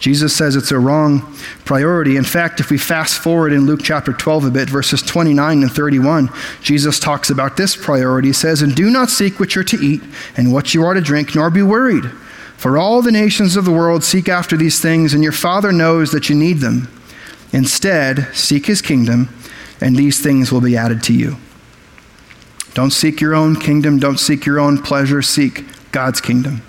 Jesus 0.02 0.34
says 0.34 0.56
it's 0.56 0.72
a 0.72 0.80
wrong 0.80 1.32
priority. 1.64 2.16
In 2.16 2.24
fact, 2.24 2.58
if 2.58 2.70
we 2.72 2.76
fast 2.76 3.20
forward 3.20 3.52
in 3.52 3.66
Luke 3.66 3.82
chapter 3.84 4.12
12 4.12 4.46
a 4.46 4.50
bit, 4.50 4.68
verses 4.68 5.00
29 5.00 5.62
and 5.62 5.70
31, 5.70 6.28
Jesus 6.60 6.98
talks 6.98 7.30
about 7.30 7.56
this 7.56 7.76
priority. 7.76 8.30
He 8.30 8.32
says, 8.32 8.62
And 8.62 8.74
do 8.74 8.90
not 8.90 9.10
seek 9.10 9.38
what 9.38 9.54
you're 9.54 9.62
to 9.62 9.76
eat 9.76 10.02
and 10.36 10.52
what 10.52 10.74
you 10.74 10.84
are 10.84 10.94
to 10.94 11.00
drink, 11.00 11.36
nor 11.36 11.50
be 11.50 11.62
worried. 11.62 12.06
For 12.56 12.76
all 12.76 13.00
the 13.00 13.12
nations 13.12 13.54
of 13.54 13.64
the 13.64 13.70
world 13.70 14.02
seek 14.02 14.28
after 14.28 14.56
these 14.56 14.80
things, 14.80 15.14
and 15.14 15.22
your 15.22 15.30
Father 15.30 15.70
knows 15.70 16.10
that 16.10 16.28
you 16.28 16.34
need 16.34 16.58
them. 16.58 16.88
Instead, 17.52 18.28
seek 18.34 18.66
his 18.66 18.82
kingdom, 18.82 19.28
and 19.80 19.94
these 19.94 20.20
things 20.20 20.50
will 20.50 20.60
be 20.60 20.76
added 20.76 21.04
to 21.04 21.14
you. 21.14 21.36
Don't 22.74 22.90
seek 22.90 23.20
your 23.20 23.36
own 23.36 23.54
kingdom, 23.54 24.00
don't 24.00 24.18
seek 24.18 24.46
your 24.46 24.58
own 24.58 24.82
pleasure, 24.82 25.22
seek 25.22 25.64
God's 25.92 26.20
kingdom. 26.20 26.62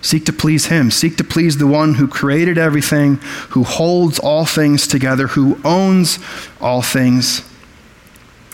Seek 0.00 0.24
to 0.26 0.32
please 0.32 0.66
Him. 0.66 0.90
Seek 0.90 1.16
to 1.16 1.24
please 1.24 1.58
the 1.58 1.66
one 1.66 1.94
who 1.94 2.06
created 2.06 2.58
everything, 2.58 3.16
who 3.50 3.64
holds 3.64 4.18
all 4.18 4.46
things 4.46 4.86
together, 4.86 5.28
who 5.28 5.60
owns 5.64 6.18
all 6.60 6.82
things. 6.82 7.42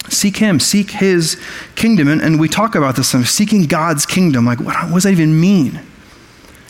Seek 0.09 0.39
Him, 0.39 0.61
seek 0.61 0.91
His 0.91 1.41
kingdom. 1.75 2.09
And, 2.09 2.21
and 2.21 2.41
we 2.41 2.49
talk 2.49 2.75
about 2.75 2.97
this, 2.97 3.11
seeking 3.31 3.65
God's 3.65 4.07
kingdom. 4.07 4.47
Like, 4.47 4.61
what, 4.61 4.77
what 4.85 4.95
does 4.95 5.03
that 5.05 5.13
even 5.13 5.39
mean? 5.39 5.81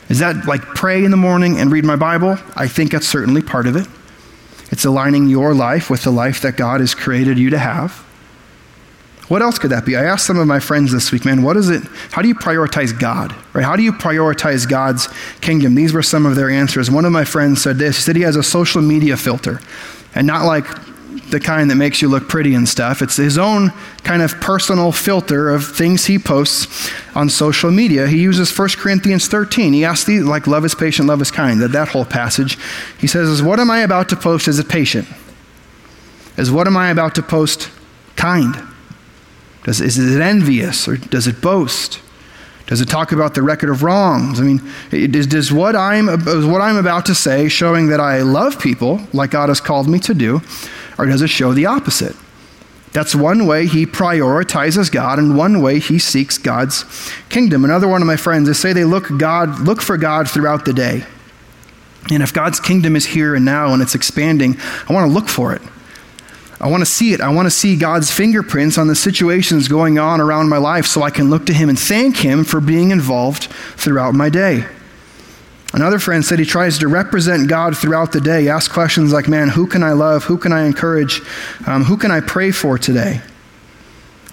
Is 0.08 0.18
that 0.18 0.46
like 0.46 0.62
pray 0.62 1.04
in 1.04 1.10
the 1.10 1.16
morning 1.16 1.58
and 1.58 1.72
read 1.72 1.84
my 1.84 1.96
Bible? 1.96 2.38
I 2.56 2.68
think 2.68 2.92
that's 2.92 3.08
certainly 3.08 3.42
part 3.42 3.66
of 3.66 3.76
it. 3.76 3.86
It's 4.70 4.84
aligning 4.84 5.28
your 5.28 5.54
life 5.54 5.88
with 5.88 6.02
the 6.02 6.10
life 6.10 6.40
that 6.42 6.56
God 6.56 6.80
has 6.80 6.94
created 6.94 7.38
you 7.38 7.50
to 7.50 7.58
have. 7.58 8.04
What 9.28 9.40
else 9.40 9.58
could 9.58 9.70
that 9.70 9.86
be? 9.86 9.96
I 9.96 10.04
asked 10.04 10.26
some 10.26 10.38
of 10.38 10.46
my 10.46 10.60
friends 10.60 10.92
this 10.92 11.10
week, 11.10 11.24
man, 11.24 11.42
what 11.42 11.56
is 11.56 11.70
it? 11.70 11.82
How 12.10 12.20
do 12.20 12.28
you 12.28 12.34
prioritize 12.34 12.98
God? 12.98 13.34
Right? 13.54 13.64
How 13.64 13.74
do 13.74 13.82
you 13.82 13.92
prioritize 13.92 14.68
God's 14.68 15.08
kingdom? 15.40 15.74
These 15.74 15.94
were 15.94 16.02
some 16.02 16.26
of 16.26 16.36
their 16.36 16.50
answers. 16.50 16.90
One 16.90 17.06
of 17.06 17.12
my 17.12 17.24
friends 17.24 17.62
said 17.62 17.78
this. 17.78 17.96
He 17.96 18.02
said 18.02 18.16
he 18.16 18.22
has 18.22 18.36
a 18.36 18.42
social 18.42 18.82
media 18.82 19.16
filter. 19.16 19.60
And 20.14 20.26
not 20.26 20.44
like 20.44 20.66
the 21.30 21.40
kind 21.40 21.70
that 21.70 21.76
makes 21.76 22.02
you 22.02 22.08
look 22.08 22.28
pretty 22.28 22.54
and 22.54 22.68
stuff. 22.68 23.00
It's 23.00 23.16
his 23.16 23.38
own 23.38 23.70
kind 24.02 24.20
of 24.20 24.40
personal 24.40 24.92
filter 24.92 25.50
of 25.50 25.64
things 25.64 26.04
he 26.04 26.18
posts 26.18 26.90
on 27.14 27.30
social 27.30 27.70
media. 27.70 28.06
He 28.06 28.20
uses 28.20 28.56
1 28.56 28.68
Corinthians 28.76 29.26
13. 29.26 29.72
He 29.72 29.84
asks 29.84 30.04
these, 30.04 30.22
like, 30.22 30.46
love 30.46 30.64
is 30.64 30.74
patient, 30.74 31.08
love 31.08 31.22
is 31.22 31.30
kind, 31.30 31.60
that, 31.62 31.72
that 31.72 31.88
whole 31.88 32.04
passage. 32.04 32.58
He 32.98 33.06
says, 33.06 33.28
"Is 33.28 33.42
What 33.42 33.58
am 33.58 33.70
I 33.70 33.80
about 33.80 34.10
to 34.10 34.16
post? 34.16 34.48
Is 34.48 34.58
it 34.58 34.68
patient? 34.68 35.08
Is 36.36 36.50
what 36.50 36.66
am 36.66 36.76
I 36.76 36.90
about 36.90 37.14
to 37.14 37.22
post 37.22 37.70
kind? 38.16 38.54
Does, 39.64 39.80
is 39.80 39.98
it 39.98 40.20
envious 40.20 40.86
or 40.86 40.96
does 40.96 41.26
it 41.26 41.40
boast? 41.40 42.00
Does 42.66 42.80
it 42.80 42.88
talk 42.88 43.12
about 43.12 43.34
the 43.34 43.42
record 43.42 43.68
of 43.68 43.82
wrongs? 43.82 44.40
I 44.40 44.42
mean, 44.42 44.60
does, 45.10 45.26
does 45.26 45.52
what, 45.52 45.76
I'm, 45.76 46.08
is 46.08 46.46
what 46.46 46.62
I'm 46.62 46.76
about 46.76 47.06
to 47.06 47.14
say 47.14 47.48
showing 47.48 47.88
that 47.88 48.00
I 48.00 48.22
love 48.22 48.58
people 48.58 49.00
like 49.12 49.30
God 49.30 49.48
has 49.50 49.60
called 49.60 49.88
me 49.88 49.98
to 50.00 50.14
do, 50.14 50.40
or 50.96 51.06
does 51.06 51.20
it 51.20 51.28
show 51.28 51.52
the 51.52 51.66
opposite? 51.66 52.16
That's 52.92 53.14
one 53.14 53.46
way 53.46 53.66
he 53.66 53.84
prioritizes 53.84 54.90
God, 54.90 55.18
and 55.18 55.36
one 55.36 55.60
way 55.60 55.78
he 55.78 55.98
seeks 55.98 56.38
God's 56.38 56.84
kingdom. 57.28 57.64
Another 57.64 57.88
one 57.88 58.00
of 58.00 58.06
my 58.06 58.16
friends, 58.16 58.46
they 58.46 58.54
say 58.54 58.72
they 58.72 58.84
look 58.84 59.18
God, 59.18 59.60
look 59.60 59.82
for 59.82 59.98
God 59.98 60.30
throughout 60.30 60.64
the 60.64 60.72
day. 60.72 61.04
And 62.10 62.22
if 62.22 62.32
God's 62.32 62.60
kingdom 62.60 62.96
is 62.96 63.06
here 63.06 63.34
and 63.34 63.44
now 63.44 63.72
and 63.72 63.82
it's 63.82 63.94
expanding, 63.94 64.56
I 64.88 64.92
want 64.92 65.08
to 65.08 65.12
look 65.12 65.28
for 65.28 65.54
it. 65.54 65.62
I 66.64 66.68
want 66.68 66.80
to 66.80 66.86
see 66.86 67.12
it. 67.12 67.20
I 67.20 67.28
want 67.28 67.44
to 67.44 67.50
see 67.50 67.76
God's 67.76 68.10
fingerprints 68.10 68.78
on 68.78 68.86
the 68.86 68.94
situations 68.94 69.68
going 69.68 69.98
on 69.98 70.18
around 70.18 70.48
my 70.48 70.56
life 70.56 70.86
so 70.86 71.02
I 71.02 71.10
can 71.10 71.28
look 71.28 71.44
to 71.46 71.52
Him 71.52 71.68
and 71.68 71.78
thank 71.78 72.16
Him 72.16 72.42
for 72.42 72.58
being 72.58 72.90
involved 72.90 73.44
throughout 73.76 74.14
my 74.14 74.30
day. 74.30 74.64
Another 75.74 75.98
friend 75.98 76.24
said 76.24 76.38
he 76.38 76.46
tries 76.46 76.78
to 76.78 76.88
represent 76.88 77.50
God 77.50 77.76
throughout 77.76 78.12
the 78.12 78.20
day, 78.20 78.48
ask 78.48 78.72
questions 78.72 79.12
like, 79.12 79.28
man, 79.28 79.50
who 79.50 79.66
can 79.66 79.82
I 79.82 79.92
love? 79.92 80.24
Who 80.24 80.38
can 80.38 80.52
I 80.52 80.64
encourage? 80.64 81.20
Um, 81.66 81.84
who 81.84 81.98
can 81.98 82.10
I 82.10 82.20
pray 82.20 82.50
for 82.50 82.78
today? 82.78 83.20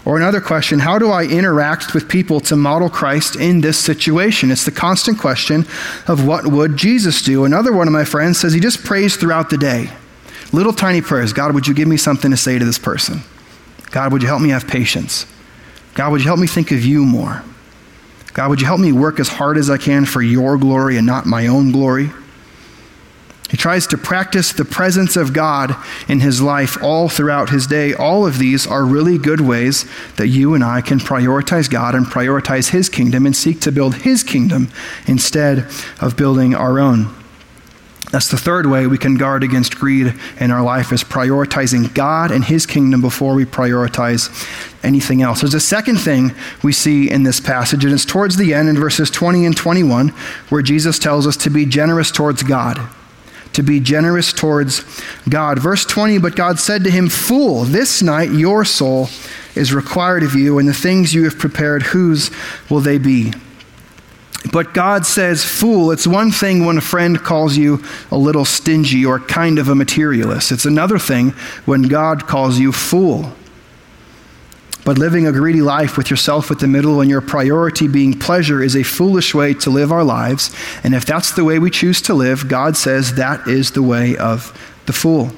Or 0.06 0.16
another 0.16 0.40
question, 0.40 0.80
how 0.80 1.00
do 1.00 1.10
I 1.10 1.26
interact 1.26 1.94
with 1.94 2.08
people 2.08 2.40
to 2.42 2.56
model 2.56 2.90
Christ 2.90 3.36
in 3.36 3.60
this 3.60 3.78
situation? 3.78 4.52
It's 4.52 4.64
the 4.64 4.72
constant 4.72 5.20
question 5.20 5.66
of 6.08 6.26
what 6.26 6.48
would 6.48 6.78
Jesus 6.78 7.22
do? 7.24 7.44
Another 7.44 7.74
one 7.74 7.88
of 7.88 7.94
my 7.94 8.06
friends 8.06 8.40
says 8.40 8.54
he 8.54 8.62
just 8.62 8.86
prays 8.86 9.18
throughout 9.18 9.50
the 9.50 9.58
day. 9.58 9.90
Little 10.52 10.74
tiny 10.74 11.02
prayers. 11.02 11.34
God, 11.34 11.54
would 11.54 11.68
you 11.68 11.74
give 11.74 11.88
me 11.88 11.98
something 11.98 12.32
to 12.32 12.38
say 12.38 12.60
to 12.60 12.66
this 12.66 12.80
person? 12.80 13.22
God, 13.92 14.12
would 14.12 14.22
you 14.22 14.28
help 14.28 14.42
me 14.42 14.50
have 14.50 14.68
patience? 14.68 15.26
God, 15.94 16.12
would 16.12 16.22
you 16.22 16.28
help 16.28 16.40
me 16.40 16.48
think 16.48 16.72
of 16.72 16.84
you 16.86 17.06
more? 17.06 17.44
God, 18.34 18.50
would 18.50 18.62
you 18.62 18.68
help 18.68 18.80
me 18.80 18.92
work 18.92 19.20
as 19.20 19.28
hard 19.28 19.58
as 19.58 19.70
I 19.70 19.78
can 19.78 20.06
for 20.06 20.22
your 20.22 20.58
glory 20.58 20.98
and 20.98 21.06
not 21.06 21.26
my 21.26 21.48
own 21.48 21.72
glory? 21.72 22.12
He 23.50 23.58
tries 23.58 23.86
to 23.88 23.98
practice 23.98 24.54
the 24.54 24.64
presence 24.64 25.18
of 25.18 25.34
God 25.34 25.76
in 26.08 26.22
his 26.22 26.42
life 26.42 26.82
all 26.82 27.10
throughout 27.10 27.50
his 27.50 27.68
day. 27.68 27.94
All 27.94 28.26
of 28.26 28.38
these 28.38 28.66
are 28.66 28.86
really 28.86 29.18
good 29.18 29.42
ways 29.42 29.86
that 30.16 30.30
you 30.30 30.54
and 30.54 30.64
I 30.64 30.80
can 30.80 31.00
prioritize 31.00 31.70
God 31.70 31.94
and 31.94 32.06
prioritize 32.06 32.70
his 32.70 32.88
kingdom 32.88 33.26
and 33.26 33.36
seek 33.36 33.60
to 33.62 33.72
build 33.74 33.96
his 33.96 34.24
kingdom 34.24 34.70
instead 35.06 35.68
of 36.00 36.16
building 36.16 36.56
our 36.56 36.80
own. 36.80 37.14
That's 38.12 38.30
the 38.30 38.38
third 38.38 38.66
way 38.66 38.88
we 38.88 38.98
can 38.98 39.16
guard 39.16 39.42
against 39.42 39.78
greed 39.78 40.14
in 40.38 40.52
our 40.52 40.62
life 40.62 40.92
is 40.92 41.02
prioritizing 41.02 41.94
God 41.94 42.32
and 42.32 42.44
his 42.44 42.66
kingdom 42.66 43.00
before 43.00 43.34
we 43.36 43.46
prioritize 43.46 44.30
anything 44.84 45.22
else. 45.22 45.40
There's 45.40 45.54
a 45.54 45.62
second 45.62 45.98
thing 45.98 46.36
we 46.62 46.74
see 46.74 47.10
in 47.10 47.24
this 47.24 47.40
passage, 47.40 47.86
and 47.86 47.94
it's 47.94 48.04
towards 48.04 48.36
the 48.36 48.54
end 48.54 48.68
in 48.68 48.78
verses 48.78 49.10
20 49.10 49.46
and 49.46 49.56
21, 49.56 50.10
where 50.50 50.62
Jesus 50.62 51.00
tells 51.00 51.26
us 51.26 51.38
to 51.38 51.50
be 51.50 51.66
generous 51.66 52.12
towards 52.12 52.44
God. 52.44 52.82
To 53.54 53.64
be 53.64 53.80
generous 53.80 54.34
towards 54.34 54.84
God. 55.30 55.60
Verse 55.60 55.86
20, 55.86 56.18
but 56.18 56.36
God 56.36 56.60
said 56.60 56.84
to 56.84 56.92
him, 56.92 57.10
Fool, 57.10 57.64
this 57.64 58.02
night 58.02 58.32
your 58.32 58.66
soul 58.66 59.08
is 59.56 59.74
required 59.74 60.24
of 60.24 60.36
you, 60.36 60.60
and 60.60 60.68
the 60.68 60.74
things 60.74 61.14
you 61.14 61.24
have 61.24 61.38
prepared, 61.38 61.84
whose 61.84 62.30
will 62.70 62.80
they 62.82 62.98
be? 62.98 63.34
But 64.50 64.74
God 64.74 65.06
says, 65.06 65.44
fool. 65.44 65.92
It's 65.92 66.08
one 66.08 66.32
thing 66.32 66.66
when 66.66 66.78
a 66.78 66.82
friend 66.82 67.20
calls 67.20 67.58
you 67.58 67.84
a 68.10 68.18
little 68.18 68.46
stingy 68.46 69.06
or 69.06 69.20
kind 69.20 69.60
of 69.60 69.70
a 69.70 69.76
materialist. 69.76 70.52
It's 70.52 70.66
another 70.66 70.98
thing 70.98 71.32
when 71.66 71.84
God 71.84 72.26
calls 72.26 72.58
you 72.58 72.72
fool. 72.72 73.34
But 74.84 74.98
living 74.98 75.28
a 75.28 75.32
greedy 75.32 75.62
life 75.62 75.96
with 75.96 76.10
yourself 76.10 76.50
at 76.50 76.58
the 76.58 76.68
middle 76.68 77.02
and 77.02 77.10
your 77.10 77.22
priority 77.22 77.88
being 77.88 78.18
pleasure 78.18 78.64
is 78.64 78.76
a 78.76 78.82
foolish 78.82 79.36
way 79.36 79.54
to 79.56 79.70
live 79.70 79.92
our 79.92 80.04
lives. 80.04 80.56
And 80.84 80.96
if 80.96 81.06
that's 81.06 81.32
the 81.32 81.44
way 81.44 81.60
we 81.60 81.70
choose 81.70 82.02
to 82.04 82.16
live, 82.16 82.48
God 82.48 82.76
says 82.76 83.14
that 83.16 83.48
is 83.48 83.72
the 83.72 83.84
way 83.84 84.18
of 84.18 84.58
the 84.88 84.94
fool. 84.94 85.32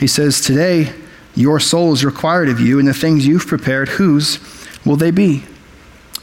He 0.00 0.06
says, 0.06 0.40
Today, 0.40 0.94
your 1.34 1.60
soul 1.60 1.92
is 1.92 2.04
required 2.04 2.48
of 2.48 2.60
you, 2.60 2.78
and 2.78 2.88
the 2.88 2.94
things 2.94 3.26
you've 3.26 3.46
prepared, 3.46 3.88
whose 3.90 4.40
will 4.86 4.96
they 4.96 5.10
be? 5.10 5.44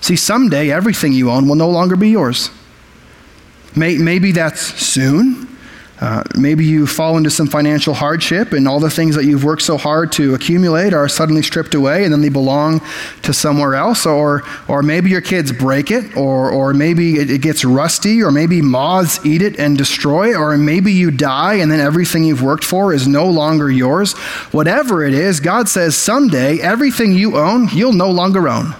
See, 0.01 0.15
someday 0.15 0.71
everything 0.71 1.13
you 1.13 1.31
own 1.31 1.47
will 1.47 1.55
no 1.55 1.69
longer 1.69 1.95
be 1.95 2.09
yours. 2.09 2.49
May, 3.75 3.97
maybe 3.97 4.31
that's 4.31 4.61
soon. 4.61 5.45
Uh, 5.99 6.21
maybe 6.35 6.65
you 6.65 6.85
fall 6.85 7.15
into 7.15 7.29
some 7.29 7.47
financial 7.47 7.93
hardship 7.93 8.51
and 8.51 8.67
all 8.67 8.81
the 8.81 8.89
things 8.89 9.15
that 9.15 9.23
you've 9.23 9.45
worked 9.45 9.61
so 9.61 9.77
hard 9.77 10.11
to 10.11 10.33
accumulate 10.33 10.93
are 10.93 11.07
suddenly 11.07 11.41
stripped 11.41 11.73
away 11.73 12.03
and 12.03 12.11
then 12.11 12.19
they 12.19 12.27
belong 12.27 12.81
to 13.21 13.33
somewhere 13.33 13.75
else. 13.75 14.05
Or, 14.05 14.43
or 14.67 14.83
maybe 14.83 15.09
your 15.09 15.21
kids 15.21 15.53
break 15.53 15.91
it, 15.91 16.17
or, 16.17 16.51
or 16.51 16.73
maybe 16.73 17.15
it, 17.17 17.31
it 17.31 17.41
gets 17.41 17.63
rusty, 17.63 18.21
or 18.21 18.29
maybe 18.29 18.61
moths 18.61 19.25
eat 19.25 19.41
it 19.41 19.57
and 19.57 19.77
destroy 19.77 20.35
or 20.35 20.57
maybe 20.57 20.91
you 20.91 21.11
die 21.11 21.55
and 21.55 21.71
then 21.71 21.79
everything 21.79 22.25
you've 22.25 22.43
worked 22.43 22.65
for 22.65 22.93
is 22.93 23.07
no 23.07 23.25
longer 23.27 23.71
yours. 23.71 24.13
Whatever 24.51 25.03
it 25.03 25.13
is, 25.13 25.39
God 25.39 25.69
says 25.69 25.95
someday 25.95 26.59
everything 26.59 27.13
you 27.13 27.37
own, 27.37 27.69
you'll 27.69 27.93
no 27.93 28.11
longer 28.11 28.49
own. 28.49 28.75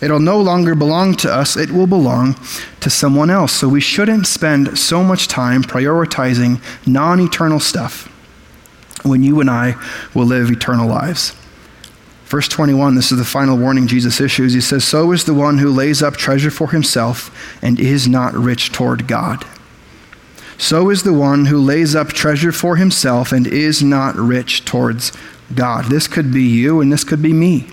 It'll 0.00 0.20
no 0.20 0.40
longer 0.40 0.74
belong 0.74 1.14
to 1.16 1.32
us, 1.32 1.56
it 1.56 1.70
will 1.70 1.86
belong 1.86 2.36
to 2.80 2.90
someone 2.90 3.30
else. 3.30 3.52
So 3.52 3.68
we 3.68 3.80
shouldn't 3.80 4.26
spend 4.26 4.78
so 4.78 5.02
much 5.02 5.28
time 5.28 5.62
prioritizing 5.62 6.60
non 6.86 7.20
eternal 7.20 7.60
stuff 7.60 8.06
when 9.04 9.22
you 9.22 9.40
and 9.40 9.50
I 9.50 9.74
will 10.14 10.26
live 10.26 10.50
eternal 10.50 10.88
lives. 10.88 11.34
Verse 12.26 12.46
21, 12.46 12.94
this 12.94 13.10
is 13.10 13.18
the 13.18 13.24
final 13.24 13.56
warning 13.56 13.86
Jesus 13.86 14.20
issues. 14.20 14.52
He 14.52 14.60
says, 14.60 14.84
So 14.84 15.12
is 15.12 15.24
the 15.24 15.32
one 15.32 15.58
who 15.58 15.70
lays 15.70 16.02
up 16.02 16.16
treasure 16.16 16.50
for 16.50 16.68
himself 16.68 17.34
and 17.62 17.80
is 17.80 18.06
not 18.06 18.34
rich 18.34 18.70
toward 18.70 19.08
God. 19.08 19.46
So 20.58 20.90
is 20.90 21.04
the 21.04 21.12
one 21.14 21.46
who 21.46 21.58
lays 21.58 21.94
up 21.94 22.08
treasure 22.08 22.52
for 22.52 22.76
himself 22.76 23.32
and 23.32 23.46
is 23.46 23.82
not 23.82 24.14
rich 24.16 24.64
towards 24.64 25.12
God. 25.54 25.86
This 25.86 26.06
could 26.06 26.32
be 26.32 26.42
you 26.42 26.80
and 26.82 26.92
this 26.92 27.04
could 27.04 27.22
be 27.22 27.32
me. 27.32 27.68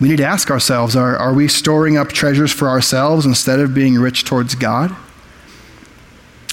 We 0.00 0.08
need 0.08 0.16
to 0.16 0.24
ask 0.24 0.50
ourselves 0.50 0.96
are, 0.96 1.16
are 1.16 1.34
we 1.34 1.46
storing 1.46 1.96
up 1.96 2.08
treasures 2.08 2.52
for 2.52 2.68
ourselves 2.68 3.26
instead 3.26 3.60
of 3.60 3.74
being 3.74 3.98
rich 3.98 4.24
towards 4.24 4.54
God? 4.54 4.96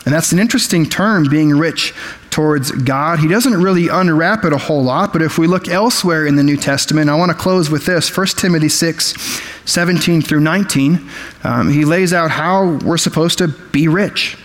And 0.05 0.13
that's 0.13 0.31
an 0.31 0.39
interesting 0.39 0.85
term, 0.85 1.27
being 1.29 1.49
rich 1.49 1.93
towards 2.29 2.71
God. 2.71 3.19
He 3.19 3.27
doesn't 3.27 3.61
really 3.61 3.87
unwrap 3.87 4.45
it 4.45 4.53
a 4.53 4.57
whole 4.57 4.83
lot, 4.83 5.11
but 5.11 5.21
if 5.21 5.37
we 5.37 5.47
look 5.47 5.67
elsewhere 5.67 6.25
in 6.25 6.35
the 6.35 6.43
New 6.43 6.55
Testament, 6.55 7.09
I 7.09 7.15
want 7.15 7.29
to 7.29 7.37
close 7.37 7.69
with 7.69 7.85
this 7.85 8.15
1 8.15 8.27
Timothy 8.37 8.69
6 8.69 9.15
17 9.65 10.21
through 10.21 10.39
19. 10.39 11.09
Um, 11.43 11.69
he 11.69 11.83
lays 11.83 12.13
out 12.13 12.31
how 12.31 12.77
we're 12.85 12.97
supposed 12.97 13.37
to 13.39 13.49
be 13.49 13.89
rich. 13.89 14.37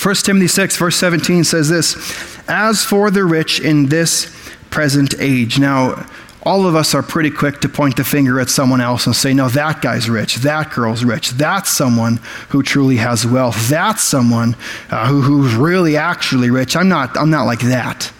1 0.00 0.14
Timothy 0.16 0.46
6, 0.46 0.76
verse 0.76 0.96
17 0.96 1.42
says 1.42 1.68
this 1.68 2.38
As 2.46 2.84
for 2.84 3.10
the 3.10 3.24
rich 3.24 3.58
in 3.58 3.86
this 3.86 4.32
present 4.70 5.14
age. 5.18 5.58
Now, 5.58 6.06
all 6.48 6.66
of 6.66 6.74
us 6.74 6.94
are 6.94 7.02
pretty 7.02 7.30
quick 7.30 7.60
to 7.60 7.68
point 7.68 7.96
the 7.96 8.04
finger 8.04 8.40
at 8.40 8.48
someone 8.48 8.80
else 8.80 9.04
and 9.04 9.14
say, 9.14 9.34
no, 9.34 9.50
that 9.50 9.82
guy's 9.82 10.08
rich, 10.08 10.36
that 10.36 10.70
girl's 10.70 11.04
rich, 11.04 11.32
that's 11.32 11.68
someone 11.68 12.18
who 12.48 12.62
truly 12.62 12.96
has 12.96 13.26
wealth, 13.26 13.68
that's 13.68 14.02
someone 14.02 14.56
uh, 14.90 15.08
who, 15.08 15.20
who's 15.20 15.54
really 15.54 15.98
actually 15.98 16.48
rich. 16.50 16.74
I'm 16.74 16.88
not, 16.88 17.18
I'm 17.18 17.28
not 17.28 17.44
like 17.44 17.60
that. 17.60 18.10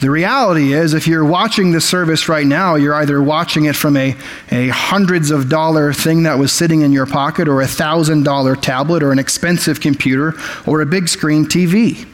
The 0.00 0.10
reality 0.10 0.72
is, 0.72 0.92
if 0.92 1.06
you're 1.06 1.24
watching 1.24 1.70
this 1.70 1.88
service 1.88 2.28
right 2.28 2.46
now, 2.46 2.74
you're 2.74 2.94
either 2.94 3.22
watching 3.22 3.66
it 3.66 3.76
from 3.76 3.96
a, 3.96 4.16
a 4.50 4.68
hundreds 4.70 5.30
of 5.30 5.48
dollar 5.48 5.92
thing 5.92 6.24
that 6.24 6.40
was 6.40 6.50
sitting 6.50 6.80
in 6.80 6.90
your 6.90 7.06
pocket, 7.06 7.46
or 7.46 7.60
a 7.60 7.68
thousand 7.68 8.24
dollar 8.24 8.56
tablet, 8.56 9.04
or 9.04 9.12
an 9.12 9.20
expensive 9.20 9.78
computer, 9.78 10.34
or 10.66 10.80
a 10.80 10.86
big 10.86 11.08
screen 11.08 11.44
TV. 11.44 12.09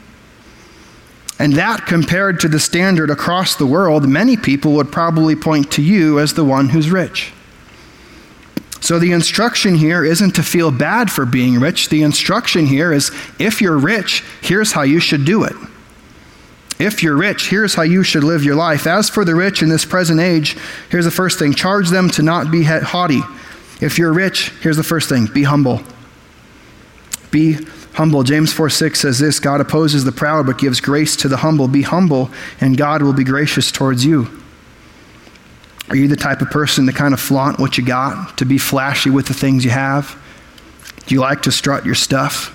And 1.39 1.53
that, 1.55 1.87
compared 1.87 2.41
to 2.41 2.49
the 2.49 2.59
standard 2.59 3.11
across 3.11 3.57
the 3.57 3.67
world, 3.67 4.09
many 4.09 4.37
people 4.37 4.73
would 4.75 4.91
probably 4.91 5.37
point 5.37 5.71
to 5.73 5.83
you 5.83 6.19
as 6.19 6.35
the 6.35 6.45
one 6.45 6.71
who's 6.71 6.91
rich. 6.91 7.33
So 8.81 8.99
the 8.99 9.13
instruction 9.13 9.75
here 9.75 10.05
isn't 10.05 10.37
to 10.37 10.43
feel 10.43 10.71
bad 10.71 11.11
for 11.11 11.27
being 11.27 11.59
rich. 11.59 11.89
The 11.89 12.03
instruction 12.03 12.67
here 12.67 12.93
is 12.93 13.11
if 13.39 13.61
you're 13.61 13.77
rich, 13.77 14.23
here's 14.41 14.73
how 14.73 14.83
you 14.83 15.01
should 15.01 15.25
do 15.25 15.45
it. 15.45 15.57
If 16.79 17.03
you're 17.03 17.17
rich, 17.17 17.49
here's 17.49 17.75
how 17.75 17.83
you 17.83 18.03
should 18.03 18.23
live 18.23 18.45
your 18.45 18.55
life. 18.55 18.87
As 18.87 19.09
for 19.09 19.25
the 19.25 19.35
rich 19.35 19.63
in 19.63 19.69
this 19.69 19.85
present 19.85 20.21
age, 20.21 20.57
here's 20.91 21.07
the 21.07 21.11
first 21.11 21.39
thing 21.39 21.55
charge 21.55 21.89
them 21.89 22.09
to 22.11 22.23
not 22.23 22.51
be 22.51 22.63
haughty. 22.63 23.23
If 23.81 23.99
you're 23.99 24.13
rich, 24.13 24.51
here's 24.61 24.77
the 24.77 24.85
first 24.85 25.09
thing 25.09 25.27
be 25.27 25.43
humble. 25.43 25.83
Be 27.31 27.59
humble. 27.97 28.23
James 28.23 28.53
4 28.53 28.71
6 28.71 29.01
says 29.01 29.19
this 29.19 29.41
God 29.41 29.61
opposes 29.61 30.05
the 30.05 30.13
proud, 30.13 30.47
but 30.47 30.59
gives 30.59 30.81
grace 30.81 31.17
to 31.17 31.29
the 31.29 31.39
humble. 31.39 31.67
Be 31.67 31.83
humble, 31.83 32.31
and 32.61 32.77
God 32.77 33.03
will 33.03 33.13
be 33.13 33.25
gracious 33.25 33.73
towards 33.73 34.05
you. 34.05 34.29
Are 35.89 35.97
you 35.97 36.09
the 36.09 36.17
type 36.17 36.41
of 36.41 36.51
person 36.51 36.87
to 36.87 36.93
kind 36.93 37.15
of 37.15 37.21
flaunt 37.21 37.59
what 37.59 37.79
you 37.79 37.85
got, 37.85 38.39
to 38.39 38.45
be 38.45 38.59
flashy 38.59 39.09
with 39.09 39.27
the 39.27 39.35
things 39.35 39.65
you 39.65 39.71
have? 39.71 40.21
Do 41.07 41.15
you 41.15 41.21
like 41.21 41.43
to 41.43 41.53
strut 41.53 41.87
your 41.87 41.95
stuff? 41.95 42.53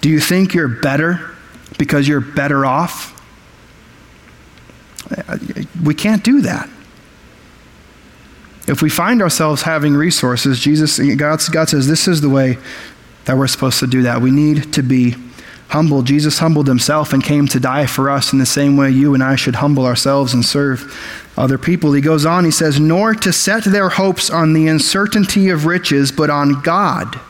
Do 0.00 0.08
you 0.08 0.20
think 0.20 0.54
you're 0.54 0.68
better 0.68 1.34
because 1.78 2.06
you're 2.06 2.20
better 2.20 2.64
off? 2.64 3.16
We 5.82 5.94
can't 5.94 6.22
do 6.22 6.42
that. 6.42 6.68
If 8.68 8.82
we 8.82 8.90
find 8.90 9.20
ourselves 9.20 9.62
having 9.62 9.94
resources, 9.94 10.60
Jesus, 10.60 10.98
God, 11.16 11.40
God 11.50 11.68
says 11.68 11.88
this 11.88 12.06
is 12.06 12.20
the 12.20 12.28
way 12.28 12.58
that 13.30 13.36
we're 13.36 13.46
supposed 13.46 13.78
to 13.78 13.86
do 13.86 14.02
that. 14.02 14.20
We 14.20 14.32
need 14.32 14.72
to 14.72 14.82
be 14.82 15.14
humble. 15.68 16.02
Jesus 16.02 16.40
humbled 16.40 16.66
himself 16.66 17.12
and 17.12 17.22
came 17.22 17.46
to 17.46 17.60
die 17.60 17.86
for 17.86 18.10
us 18.10 18.32
in 18.32 18.40
the 18.40 18.44
same 18.44 18.76
way 18.76 18.90
you 18.90 19.14
and 19.14 19.22
I 19.22 19.36
should 19.36 19.54
humble 19.54 19.86
ourselves 19.86 20.34
and 20.34 20.44
serve 20.44 20.92
other 21.36 21.56
people. 21.56 21.92
He 21.92 22.00
goes 22.00 22.26
on, 22.26 22.44
he 22.44 22.50
says, 22.50 22.80
Nor 22.80 23.14
to 23.14 23.32
set 23.32 23.62
their 23.62 23.88
hopes 23.88 24.30
on 24.30 24.52
the 24.52 24.66
uncertainty 24.66 25.48
of 25.48 25.64
riches, 25.64 26.10
but 26.10 26.28
on 26.28 26.60
God. 26.62 27.20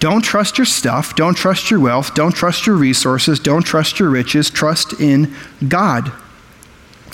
Don't 0.00 0.20
trust 0.20 0.58
your 0.58 0.66
stuff. 0.66 1.16
Don't 1.16 1.34
trust 1.34 1.70
your 1.70 1.80
wealth. 1.80 2.12
Don't 2.12 2.32
trust 2.32 2.66
your 2.66 2.76
resources. 2.76 3.40
Don't 3.40 3.62
trust 3.62 3.98
your 3.98 4.10
riches. 4.10 4.50
Trust 4.50 5.00
in 5.00 5.34
God. 5.66 6.12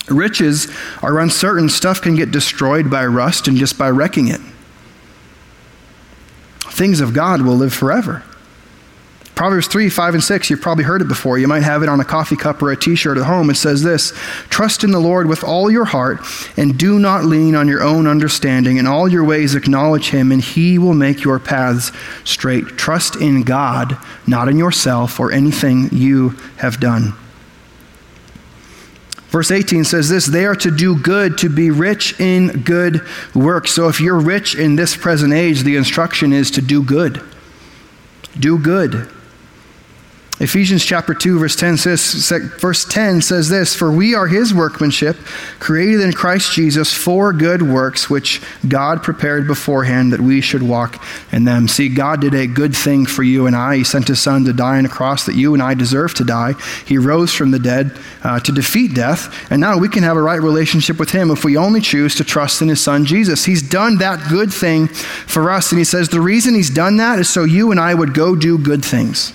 Riches 0.09 0.67
are 1.01 1.19
uncertain. 1.19 1.69
Stuff 1.69 2.01
can 2.01 2.17
get 2.17 2.31
destroyed 2.31 2.91
by 2.91 3.05
rust 3.05 3.47
and 3.47 3.55
just 3.55 3.77
by 3.77 3.89
wrecking 3.89 4.27
it 4.27 4.41
things 6.77 7.01
of 7.01 7.13
God 7.13 7.41
will 7.41 7.55
live 7.55 7.73
forever. 7.73 8.23
Proverbs 9.33 9.67
3, 9.67 9.89
5, 9.89 10.15
and 10.15 10.23
6, 10.23 10.49
you've 10.49 10.61
probably 10.61 10.83
heard 10.83 10.99
it 10.99 11.07
before. 11.07 11.37
You 11.37 11.47
might 11.47 11.61
have 11.61 11.83
it 11.83 11.89
on 11.89 11.99
a 11.99 12.03
coffee 12.03 12.35
cup 12.35 12.59
or 12.59 12.71
a 12.71 12.75
t 12.75 12.95
shirt 12.95 13.19
at 13.19 13.25
home. 13.25 13.51
It 13.51 13.55
says 13.55 13.83
this 13.83 14.11
Trust 14.49 14.83
in 14.83 14.89
the 14.89 14.99
Lord 14.99 15.27
with 15.27 15.43
all 15.43 15.69
your 15.69 15.85
heart, 15.85 16.19
and 16.57 16.77
do 16.77 16.97
not 16.97 17.23
lean 17.23 17.53
on 17.53 17.67
your 17.67 17.83
own 17.83 18.07
understanding. 18.07 18.77
In 18.77 18.87
all 18.87 19.07
your 19.07 19.23
ways, 19.23 19.53
acknowledge 19.53 20.09
him, 20.09 20.31
and 20.31 20.41
he 20.41 20.79
will 20.79 20.95
make 20.95 21.23
your 21.23 21.37
paths 21.37 21.91
straight. 22.23 22.65
Trust 22.77 23.15
in 23.15 23.43
God, 23.43 23.97
not 24.25 24.47
in 24.47 24.57
yourself 24.57 25.19
or 25.19 25.31
anything 25.31 25.89
you 25.91 26.29
have 26.57 26.79
done. 26.79 27.13
Verse 29.29 29.51
18 29.51 29.83
says 29.83 30.09
this 30.09 30.25
they 30.25 30.45
are 30.45 30.55
to 30.55 30.71
do 30.71 30.97
good, 30.97 31.37
to 31.39 31.49
be 31.49 31.69
rich 31.69 32.19
in 32.19 32.63
good 32.63 33.01
works. 33.35 33.71
So 33.71 33.89
if 33.89 33.99
you're 33.99 34.19
rich 34.19 34.55
in 34.55 34.75
this 34.75 34.95
present 34.95 35.33
age, 35.33 35.63
the 35.63 35.75
instruction 35.75 36.33
is 36.33 36.49
to 36.51 36.61
do 36.61 36.81
good. 36.81 37.21
Do 38.39 38.57
good. 38.57 39.09
Ephesians 40.39 40.85
chapter 40.85 41.15
2 41.15 41.39
verse 41.39 41.55
10 41.55 41.77
says 41.77 42.31
verse 42.59 42.85
10 42.85 43.23
says 43.23 43.49
this 43.49 43.75
for 43.75 43.91
we 43.91 44.13
are 44.13 44.27
his 44.27 44.53
workmanship 44.53 45.15
created 45.59 45.99
in 45.99 46.13
Christ 46.13 46.53
Jesus 46.53 46.93
for 46.93 47.33
good 47.33 47.63
works 47.63 48.07
which 48.07 48.39
God 48.67 49.01
prepared 49.01 49.47
beforehand 49.47 50.13
that 50.13 50.21
we 50.21 50.41
should 50.41 50.61
walk 50.61 51.03
in 51.31 51.45
them. 51.45 51.67
See 51.67 51.89
God 51.89 52.21
did 52.21 52.35
a 52.35 52.45
good 52.45 52.75
thing 52.75 53.07
for 53.07 53.23
you 53.23 53.47
and 53.47 53.55
I. 53.55 53.77
He 53.77 53.83
sent 53.83 54.09
his 54.09 54.21
son 54.21 54.45
to 54.45 54.53
die 54.53 54.77
on 54.77 54.85
a 54.85 54.89
cross 54.89 55.25
that 55.25 55.33
you 55.33 55.55
and 55.55 55.63
I 55.63 55.73
deserve 55.73 56.13
to 56.15 56.23
die. 56.23 56.53
He 56.85 56.99
rose 56.99 57.33
from 57.33 57.49
the 57.49 57.57
dead 57.57 57.97
uh, 58.23 58.39
to 58.41 58.51
defeat 58.51 58.93
death 58.93 59.33
and 59.49 59.59
now 59.59 59.79
we 59.79 59.89
can 59.89 60.03
have 60.03 60.17
a 60.17 60.21
right 60.21 60.39
relationship 60.39 60.99
with 60.99 61.09
him 61.09 61.31
if 61.31 61.43
we 61.43 61.57
only 61.57 61.81
choose 61.81 62.13
to 62.13 62.23
trust 62.23 62.61
in 62.61 62.67
his 62.67 62.79
son 62.79 63.05
Jesus. 63.05 63.45
He's 63.45 63.67
done 63.67 63.97
that 63.97 64.29
good 64.29 64.53
thing 64.53 64.87
for 64.87 65.49
us 65.49 65.71
and 65.71 65.79
he 65.79 65.85
says 65.85 66.09
the 66.09 66.21
reason 66.21 66.53
he's 66.53 66.69
done 66.69 66.97
that 66.97 67.17
is 67.17 67.27
so 67.27 67.43
you 67.43 67.71
and 67.71 67.79
I 67.79 67.95
would 67.95 68.13
go 68.13 68.35
do 68.35 68.59
good 68.59 68.85
things. 68.85 69.33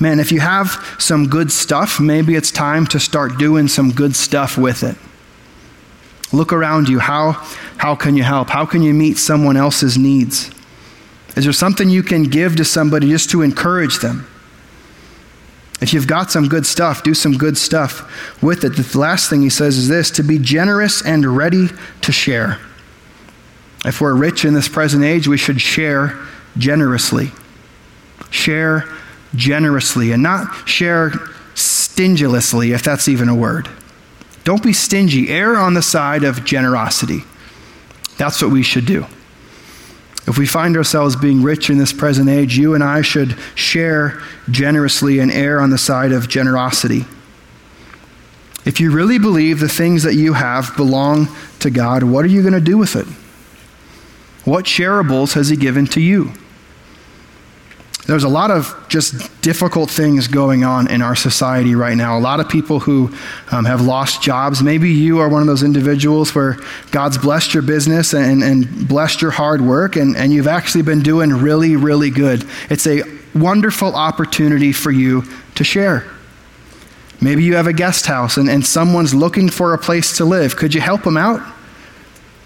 Man, 0.00 0.18
if 0.18 0.32
you 0.32 0.40
have 0.40 0.96
some 0.98 1.28
good 1.28 1.52
stuff, 1.52 2.00
maybe 2.00 2.34
it's 2.34 2.50
time 2.50 2.86
to 2.88 3.00
start 3.00 3.38
doing 3.38 3.68
some 3.68 3.92
good 3.92 4.16
stuff 4.16 4.58
with 4.58 4.82
it. 4.82 4.96
Look 6.32 6.52
around 6.52 6.88
you. 6.88 6.98
How, 6.98 7.32
how 7.76 7.94
can 7.94 8.16
you 8.16 8.24
help? 8.24 8.48
How 8.48 8.66
can 8.66 8.82
you 8.82 8.92
meet 8.92 9.18
someone 9.18 9.56
else's 9.56 9.96
needs? 9.96 10.50
Is 11.36 11.44
there 11.44 11.52
something 11.52 11.88
you 11.88 12.02
can 12.02 12.24
give 12.24 12.56
to 12.56 12.64
somebody 12.64 13.08
just 13.08 13.30
to 13.30 13.42
encourage 13.42 13.98
them? 13.98 14.26
If 15.80 15.92
you've 15.92 16.06
got 16.06 16.30
some 16.30 16.48
good 16.48 16.66
stuff, 16.66 17.02
do 17.02 17.14
some 17.14 17.36
good 17.36 17.58
stuff 17.58 18.42
with 18.42 18.64
it. 18.64 18.70
The 18.70 18.98
last 18.98 19.28
thing 19.28 19.42
he 19.42 19.50
says 19.50 19.76
is 19.76 19.88
this 19.88 20.10
to 20.12 20.22
be 20.22 20.38
generous 20.38 21.04
and 21.04 21.36
ready 21.36 21.68
to 22.02 22.12
share. 22.12 22.58
If 23.84 24.00
we're 24.00 24.14
rich 24.14 24.44
in 24.44 24.54
this 24.54 24.68
present 24.68 25.04
age, 25.04 25.28
we 25.28 25.36
should 25.36 25.60
share 25.60 26.18
generously. 26.56 27.32
Share 28.30 28.88
generously 29.34 30.12
and 30.12 30.22
not 30.22 30.68
share 30.68 31.12
stingilessly, 31.54 32.72
if 32.72 32.82
that's 32.82 33.08
even 33.08 33.28
a 33.28 33.34
word. 33.34 33.68
Don't 34.44 34.62
be 34.62 34.72
stingy. 34.72 35.30
Err 35.30 35.56
on 35.56 35.74
the 35.74 35.82
side 35.82 36.24
of 36.24 36.44
generosity. 36.44 37.20
That's 38.18 38.42
what 38.42 38.50
we 38.50 38.62
should 38.62 38.86
do. 38.86 39.06
If 40.26 40.38
we 40.38 40.46
find 40.46 40.76
ourselves 40.76 41.16
being 41.16 41.42
rich 41.42 41.68
in 41.68 41.78
this 41.78 41.92
present 41.92 42.28
age, 42.28 42.56
you 42.56 42.74
and 42.74 42.82
I 42.82 43.02
should 43.02 43.36
share 43.54 44.22
generously 44.50 45.18
and 45.18 45.30
err 45.30 45.60
on 45.60 45.70
the 45.70 45.78
side 45.78 46.12
of 46.12 46.28
generosity. 46.28 47.04
If 48.64 48.80
you 48.80 48.90
really 48.90 49.18
believe 49.18 49.60
the 49.60 49.68
things 49.68 50.02
that 50.04 50.14
you 50.14 50.32
have 50.32 50.74
belong 50.76 51.28
to 51.60 51.70
God, 51.70 52.02
what 52.02 52.24
are 52.24 52.28
you 52.28 52.40
going 52.40 52.54
to 52.54 52.60
do 52.60 52.78
with 52.78 52.96
it? 52.96 53.06
What 54.46 54.64
shareables 54.64 55.34
has 55.34 55.50
He 55.50 55.56
given 55.56 55.86
to 55.88 56.00
you? 56.00 56.32
There's 58.06 58.24
a 58.24 58.28
lot 58.28 58.50
of 58.50 58.86
just 58.88 59.40
difficult 59.40 59.90
things 59.90 60.28
going 60.28 60.62
on 60.62 60.90
in 60.90 61.00
our 61.00 61.16
society 61.16 61.74
right 61.74 61.96
now. 61.96 62.18
A 62.18 62.20
lot 62.20 62.38
of 62.38 62.50
people 62.50 62.80
who 62.80 63.10
um, 63.50 63.64
have 63.64 63.80
lost 63.80 64.20
jobs. 64.20 64.62
Maybe 64.62 64.90
you 64.90 65.20
are 65.20 65.28
one 65.28 65.40
of 65.40 65.46
those 65.46 65.62
individuals 65.62 66.34
where 66.34 66.58
God's 66.90 67.16
blessed 67.16 67.54
your 67.54 67.62
business 67.62 68.12
and, 68.12 68.42
and 68.42 68.86
blessed 68.86 69.22
your 69.22 69.30
hard 69.30 69.62
work, 69.62 69.96
and, 69.96 70.16
and 70.16 70.34
you've 70.34 70.46
actually 70.46 70.82
been 70.82 71.00
doing 71.00 71.30
really, 71.30 71.76
really 71.76 72.10
good. 72.10 72.46
It's 72.68 72.86
a 72.86 73.02
wonderful 73.34 73.94
opportunity 73.94 74.72
for 74.72 74.90
you 74.90 75.24
to 75.54 75.64
share. 75.64 76.04
Maybe 77.22 77.42
you 77.42 77.56
have 77.56 77.66
a 77.66 77.72
guest 77.72 78.04
house 78.04 78.36
and, 78.36 78.50
and 78.50 78.66
someone's 78.66 79.14
looking 79.14 79.48
for 79.48 79.72
a 79.72 79.78
place 79.78 80.18
to 80.18 80.26
live. 80.26 80.56
Could 80.56 80.74
you 80.74 80.82
help 80.82 81.04
them 81.04 81.16
out? 81.16 81.53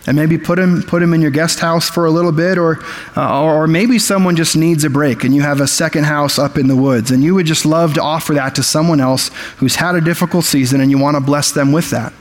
And 0.09 0.16
maybe 0.16 0.38
put 0.38 0.59
him, 0.59 0.83
put 0.85 1.03
him 1.03 1.12
in 1.12 1.21
your 1.21 1.31
guest 1.31 1.61
house 1.61 1.90
for 1.90 2.07
a 2.07 2.11
little 2.11 2.33
bit, 2.33 2.57
or, 2.57 2.83
uh, 3.14 3.42
or 3.42 3.66
maybe 3.66 3.99
someone 3.99 4.37
just 4.37 4.57
needs 4.57 4.83
a 4.83 4.88
break 4.88 5.23
and 5.23 5.35
you 5.35 5.42
have 5.42 5.61
a 5.61 5.66
second 5.66 6.05
house 6.05 6.38
up 6.38 6.57
in 6.57 6.66
the 6.66 6.75
woods, 6.75 7.11
and 7.11 7.23
you 7.23 7.35
would 7.35 7.44
just 7.44 7.66
love 7.66 7.92
to 7.92 8.03
offer 8.03 8.33
that 8.33 8.55
to 8.55 8.62
someone 8.62 9.01
else 9.01 9.29
who's 9.59 9.77
had 9.77 9.94
a 9.94 10.01
difficult 10.01 10.47
season 10.47 10.81
and 10.81 10.90
you 10.90 10.97
want 10.97 11.14
to 11.14 11.21
bless 11.21 11.53
them 11.53 11.73
with 11.73 11.90
that. 11.90 12.14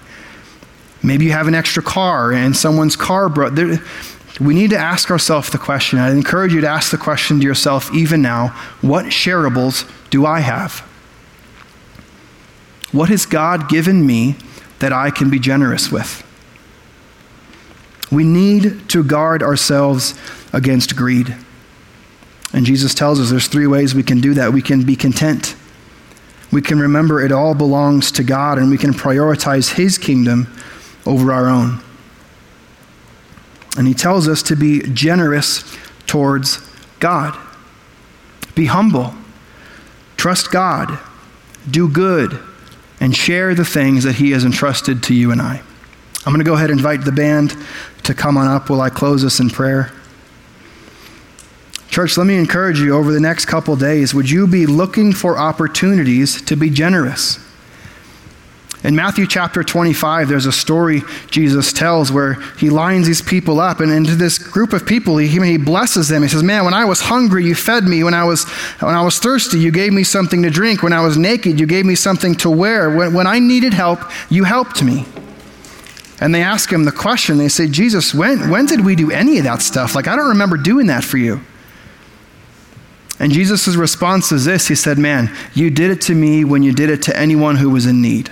Maybe 1.02 1.24
you 1.24 1.32
have 1.32 1.48
an 1.48 1.56
extra 1.56 1.82
car 1.82 2.34
and 2.34 2.58
someone's 2.58 2.98
car 2.98 3.30
broke. 3.30 3.54
We 4.42 4.54
need 4.54 4.72
to 4.72 4.78
ask 4.78 5.10
ourselves 5.10 5.50
the 5.50 5.58
question. 5.58 5.98
I 5.98 6.12
encourage 6.12 6.54
you 6.54 6.60
to 6.60 6.68
ask 6.68 6.92
the 6.92 6.98
question 6.98 7.40
to 7.40 7.46
yourself 7.46 7.90
even 7.94 8.22
now 8.22 8.50
what 8.82 9.06
shareables 9.06 9.90
do 10.10 10.26
I 10.26 10.42
have? 10.42 10.80
What 12.92 13.08
has 13.08 13.26
God 13.26 13.70
given 13.70 14.06
me 14.06 14.36
that 14.80 14.92
I 14.92 15.10
can 15.10 15.30
be 15.30 15.40
generous 15.40 15.90
with? 15.90 16.27
We 18.12 18.24
need 18.24 18.90
to 18.90 19.04
guard 19.04 19.44
ourselves 19.44 20.14
against 20.54 20.96
greed. 20.96 21.36
And 22.54 22.66
Jesus 22.66 22.94
tells 22.94 23.20
us 23.20 23.30
there's 23.30 23.48
three 23.48 23.68
ways 23.68 23.94
we 23.94 24.04
can 24.04 24.22
do 24.22 24.34
that. 24.36 24.54
We 24.54 24.62
can 24.62 24.84
be 24.84 24.96
content. 24.96 25.56
We 26.52 26.62
can 26.62 26.80
remember 26.80 27.22
it 27.22 27.32
all 27.32 27.54
belongs 27.54 28.12
to 28.14 28.24
God 28.24 28.58
and 28.58 28.70
we 28.70 28.78
can 28.78 28.94
prioritize 28.94 29.74
His 29.74 29.98
kingdom 29.98 30.48
over 31.06 31.32
our 31.34 31.50
own. 31.50 31.82
And 33.78 33.88
He 33.88 33.94
tells 33.94 34.28
us 34.28 34.42
to 34.44 34.56
be 34.56 34.82
generous 34.94 35.78
towards 36.06 36.60
God. 37.00 37.38
Be 38.56 38.66
humble. 38.66 39.14
Trust 40.16 40.52
God. 40.52 41.00
Do 41.70 41.90
good. 41.90 42.40
And 43.00 43.16
share 43.16 43.54
the 43.54 43.66
things 43.66 44.06
that 44.06 44.16
He 44.16 44.32
has 44.32 44.46
entrusted 44.46 45.04
to 45.04 45.14
you 45.14 45.32
and 45.32 45.42
I. 45.42 45.62
I'm 46.26 46.34
going 46.34 46.44
to 46.44 46.50
go 46.50 46.56
ahead 46.56 46.72
and 46.72 46.80
invite 46.80 47.06
the 47.06 47.12
band 47.12 47.56
to 48.08 48.14
come 48.14 48.38
on 48.38 48.48
up 48.48 48.70
while 48.70 48.82
I 48.82 48.90
close 48.90 49.24
us 49.24 49.40
in 49.40 49.50
prayer. 49.50 49.92
Church, 51.90 52.18
let 52.18 52.28
me 52.28 52.36
encourage 52.36 52.80
you 52.80 52.96
over 52.96 53.12
the 53.12 53.20
next 53.20 53.46
couple 53.46 53.76
days, 53.76 54.14
would 54.14 54.30
you 54.30 54.48
be 54.48 54.66
looking 54.66 55.14
for 55.14 55.38
opportunities 55.38 56.42
to 56.44 56.56
be 56.56 56.70
generous? 56.70 57.40
In 58.84 58.96
Matthew 58.96 59.26
chapter 59.26 59.64
25, 59.64 60.30
there's 60.30 60.46
a 60.46 60.52
story 60.52 61.02
Jesus 61.32 61.74
tells 61.74 62.12
where 62.12 62.36
he 62.58 62.70
lines 62.70 63.08
these 63.08 63.22
people 63.22 63.60
up, 63.60 63.80
and 63.80 63.92
into 63.92 64.16
this 64.16 64.38
group 64.38 64.72
of 64.72 64.86
people, 64.86 65.18
he, 65.18 65.28
he 65.28 65.58
blesses 65.58 66.08
them. 66.08 66.22
He 66.22 66.30
says, 66.30 66.44
Man, 66.44 66.64
when 66.64 66.76
I 66.76 66.86
was 66.86 67.02
hungry, 67.02 67.44
you 67.44 67.56
fed 67.56 67.86
me. 67.86 68.04
When 68.04 68.14
I 68.14 68.24
was, 68.24 68.46
when 68.80 68.94
I 68.94 69.02
was 69.02 69.18
thirsty, 69.18 69.60
you 69.60 69.72
gave 69.72 69.92
me 69.92 70.04
something 70.04 70.44
to 70.44 70.50
drink. 70.50 70.84
When 70.84 70.94
I 70.94 71.02
was 71.02 71.18
naked, 71.18 71.60
you 71.60 71.66
gave 71.66 71.86
me 71.86 71.96
something 71.96 72.36
to 72.36 72.50
wear. 72.52 72.96
When, 72.96 73.14
when 73.14 73.26
I 73.26 73.40
needed 73.40 73.74
help, 73.74 74.00
you 74.30 74.44
helped 74.44 74.84
me. 74.84 75.06
And 76.20 76.34
they 76.34 76.42
ask 76.42 76.72
him 76.72 76.84
the 76.84 76.92
question, 76.92 77.38
they 77.38 77.48
say, 77.48 77.68
Jesus, 77.68 78.14
when, 78.14 78.50
when 78.50 78.66
did 78.66 78.84
we 78.84 78.96
do 78.96 79.12
any 79.12 79.38
of 79.38 79.44
that 79.44 79.62
stuff? 79.62 79.94
Like, 79.94 80.08
I 80.08 80.16
don't 80.16 80.30
remember 80.30 80.58
doing 80.58 80.88
that 80.88 81.04
for 81.04 81.18
you. 81.18 81.42
And 83.20 83.32
Jesus' 83.32 83.76
response 83.76 84.32
is 84.32 84.46
this 84.46 84.68
He 84.68 84.76
said, 84.76 84.98
Man, 84.98 85.36
you 85.54 85.70
did 85.70 85.92
it 85.92 86.02
to 86.02 86.16
me 86.16 86.44
when 86.44 86.64
you 86.64 86.72
did 86.72 86.90
it 86.90 87.02
to 87.04 87.18
anyone 87.18 87.56
who 87.56 87.70
was 87.70 87.86
in 87.86 88.02
need. 88.02 88.32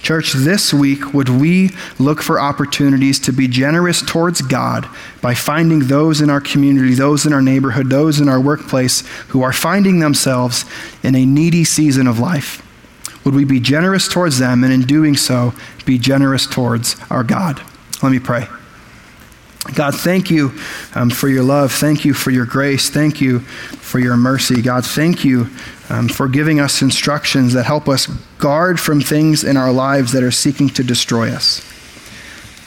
Church, 0.00 0.32
this 0.32 0.72
week, 0.72 1.12
would 1.12 1.28
we 1.28 1.70
look 1.98 2.22
for 2.22 2.40
opportunities 2.40 3.18
to 3.20 3.32
be 3.32 3.48
generous 3.48 4.00
towards 4.00 4.40
God 4.40 4.88
by 5.20 5.34
finding 5.34 5.80
those 5.80 6.20
in 6.20 6.30
our 6.30 6.40
community, 6.40 6.94
those 6.94 7.26
in 7.26 7.32
our 7.32 7.42
neighborhood, 7.42 7.90
those 7.90 8.20
in 8.20 8.28
our 8.28 8.40
workplace 8.40 9.00
who 9.28 9.42
are 9.42 9.52
finding 9.52 9.98
themselves 9.98 10.64
in 11.02 11.14
a 11.14 11.26
needy 11.26 11.64
season 11.64 12.06
of 12.06 12.18
life? 12.18 12.62
Would 13.28 13.34
we 13.34 13.44
be 13.44 13.60
generous 13.60 14.08
towards 14.08 14.38
them 14.38 14.64
and 14.64 14.72
in 14.72 14.86
doing 14.86 15.14
so, 15.14 15.52
be 15.84 15.98
generous 15.98 16.46
towards 16.46 16.96
our 17.10 17.22
God? 17.22 17.60
Let 18.02 18.10
me 18.10 18.18
pray. 18.18 18.48
God, 19.74 19.94
thank 19.94 20.30
you 20.30 20.54
um, 20.94 21.10
for 21.10 21.28
your 21.28 21.42
love. 21.42 21.70
Thank 21.70 22.06
you 22.06 22.14
for 22.14 22.30
your 22.30 22.46
grace. 22.46 22.88
Thank 22.88 23.20
you 23.20 23.40
for 23.40 23.98
your 23.98 24.16
mercy. 24.16 24.62
God, 24.62 24.86
thank 24.86 25.26
you 25.26 25.50
um, 25.90 26.08
for 26.08 26.26
giving 26.26 26.58
us 26.58 26.80
instructions 26.80 27.52
that 27.52 27.64
help 27.64 27.86
us 27.86 28.06
guard 28.38 28.80
from 28.80 29.02
things 29.02 29.44
in 29.44 29.58
our 29.58 29.72
lives 29.72 30.12
that 30.12 30.22
are 30.22 30.30
seeking 30.30 30.70
to 30.70 30.82
destroy 30.82 31.30
us. 31.30 31.60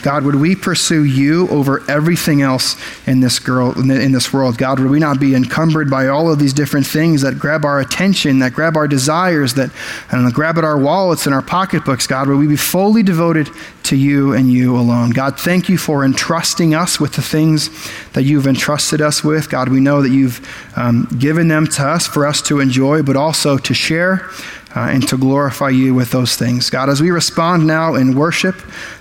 God, 0.02 0.24
would 0.24 0.36
we 0.36 0.56
pursue 0.56 1.04
you 1.04 1.48
over 1.50 1.84
everything 1.90 2.42
else 2.42 2.76
in 3.08 3.20
this 3.20 3.40
girl 3.40 3.72
in 3.80 4.12
this 4.12 4.34
world? 4.34 4.58
God, 4.58 4.80
would 4.80 4.90
we 4.90 5.00
not 5.00 5.20
be 5.20 5.36
encumbered 5.36 5.90
by 5.90 6.08
all 6.08 6.32
of 6.32 6.40
these 6.40 6.54
different 6.54 6.86
things 6.86 7.22
that 7.22 7.40
grab 7.40 7.66
our 7.66 7.80
attention, 7.80 8.40
that 8.40 8.54
grab 8.54 8.76
our 8.76 8.88
desires, 8.88 9.54
that 9.56 9.72
and 10.12 10.34
grab 10.34 10.58
at 10.58 10.64
our 10.64 10.78
wallets 10.78 11.26
and 11.26 11.36
our 11.36 11.42
pocketbooks? 11.42 12.08
God, 12.08 12.28
would 12.28 12.38
we 12.38 12.48
be 12.48 12.56
fully 12.56 13.04
devoted 13.04 13.50
to 13.84 13.96
you 13.96 14.34
and 14.34 14.52
you 14.52 14.78
alone? 14.78 15.12
God, 15.12 15.40
thank 15.40 15.70
you 15.70 15.78
for 15.78 16.04
entrusting 16.04 16.74
us 16.74 17.00
with 17.00 17.14
the 17.14 17.22
things 17.22 17.70
that 18.14 18.24
you've 18.24 18.48
entrusted 18.48 19.02
us 19.02 19.24
with. 19.24 19.50
God, 19.50 19.70
we 19.70 19.80
know 19.80 20.02
that 20.02 20.10
you've 20.10 20.46
um, 20.76 21.08
given 21.20 21.48
them 21.48 21.68
to 21.68 21.88
us 21.88 22.08
for 22.08 22.26
us 22.26 22.42
to 22.44 22.60
enjoy, 22.60 23.04
but 23.04 23.16
also 23.16 23.58
to 23.58 23.74
share 23.74 24.30
uh, 24.76 24.88
and 24.92 25.08
to 25.08 25.18
glorify 25.18 25.70
you 25.70 25.94
with 25.94 26.12
those 26.12 26.36
things. 26.36 26.70
God, 26.70 26.90
as 26.90 27.02
we 27.02 27.12
respond 27.12 27.68
now 27.68 27.96
in 27.96 28.16
worship, 28.16 28.56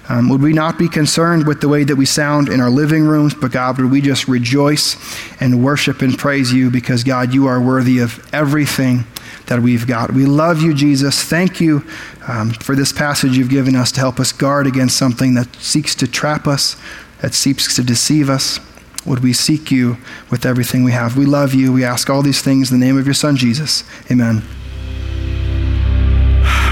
um, 0.08 0.28
would 0.28 0.42
we 0.42 0.52
not 0.52 0.78
be 0.78 0.88
concerned 0.88 1.46
with 1.46 1.60
the 1.60 1.68
way 1.68 1.84
that 1.84 1.96
we 1.96 2.06
sound 2.06 2.48
in 2.48 2.60
our 2.60 2.70
living 2.70 3.04
rooms, 3.04 3.34
but 3.34 3.52
God, 3.52 3.78
would 3.78 3.90
we 3.90 4.00
just 4.00 4.26
rejoice 4.26 4.96
and 5.40 5.62
worship 5.62 6.02
and 6.02 6.18
praise 6.18 6.52
you 6.52 6.70
because, 6.70 7.04
God, 7.04 7.32
you 7.32 7.46
are 7.46 7.60
worthy 7.60 8.00
of 8.00 8.26
everything 8.34 9.04
that 9.46 9.60
we've 9.60 9.86
got. 9.86 10.12
We 10.12 10.26
love 10.26 10.60
you, 10.62 10.74
Jesus. 10.74 11.22
Thank 11.22 11.60
you 11.60 11.84
um, 12.26 12.50
for 12.50 12.74
this 12.74 12.92
passage 12.92 13.36
you've 13.36 13.50
given 13.50 13.76
us 13.76 13.92
to 13.92 14.00
help 14.00 14.18
us 14.18 14.32
guard 14.32 14.66
against 14.66 14.96
something 14.96 15.34
that 15.34 15.54
seeks 15.56 15.94
to 15.96 16.06
trap 16.06 16.46
us, 16.46 16.76
that 17.20 17.34
seeks 17.34 17.74
to 17.76 17.82
deceive 17.82 18.28
us. 18.30 18.60
Would 19.06 19.20
we 19.20 19.32
seek 19.32 19.70
you 19.70 19.96
with 20.30 20.44
everything 20.44 20.84
we 20.84 20.92
have? 20.92 21.16
We 21.16 21.26
love 21.26 21.54
you. 21.54 21.72
We 21.72 21.84
ask 21.84 22.10
all 22.10 22.22
these 22.22 22.42
things 22.42 22.70
in 22.70 22.78
the 22.78 22.84
name 22.84 22.98
of 22.98 23.06
your 23.06 23.14
Son, 23.14 23.36
Jesus. 23.36 23.82
Amen. 24.10 24.42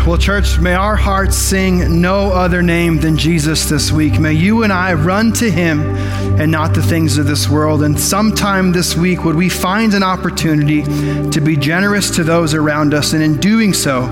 Well, 0.09 0.17
church, 0.17 0.59
may 0.59 0.73
our 0.73 0.97
hearts 0.97 1.37
sing 1.37 2.01
no 2.01 2.33
other 2.33 2.63
name 2.63 2.97
than 2.97 3.19
Jesus 3.19 3.69
this 3.69 3.93
week. 3.93 4.19
May 4.19 4.33
you 4.33 4.63
and 4.63 4.73
I 4.73 4.95
run 4.95 5.35
to 5.35 5.51
him 5.51 5.83
and 6.41 6.51
not 6.51 6.73
the 6.73 6.83
things 6.83 7.19
of 7.19 7.27
this 7.27 7.47
world. 7.47 7.83
And 7.83 8.01
sometime 8.01 8.73
this 8.73 8.97
week, 8.97 9.25
would 9.25 9.37
we 9.37 9.51
find 9.51 9.93
an 9.93 10.03
opportunity 10.03 10.83
to 11.29 11.41
be 11.43 11.57
generous 11.57 12.11
to 12.17 12.25
those 12.25 12.55
around 12.55 12.95
us, 12.95 13.13
and 13.13 13.23
in 13.23 13.37
doing 13.37 13.75
so, 13.75 14.07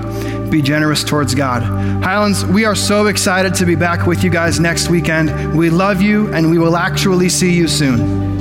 be 0.51 0.61
generous 0.61 1.03
towards 1.03 1.33
God. 1.33 1.63
Highlands, 2.03 2.45
we 2.45 2.63
are 2.63 2.75
so 2.75 3.07
excited 3.07 3.55
to 3.55 3.65
be 3.65 3.73
back 3.73 4.05
with 4.05 4.23
you 4.23 4.29
guys 4.29 4.59
next 4.59 4.89
weekend. 4.89 5.57
We 5.57 5.71
love 5.71 5.99
you, 5.99 6.31
and 6.31 6.51
we 6.51 6.59
will 6.59 6.77
actually 6.77 7.29
see 7.29 7.53
you 7.53 7.67
soon. 7.67 8.36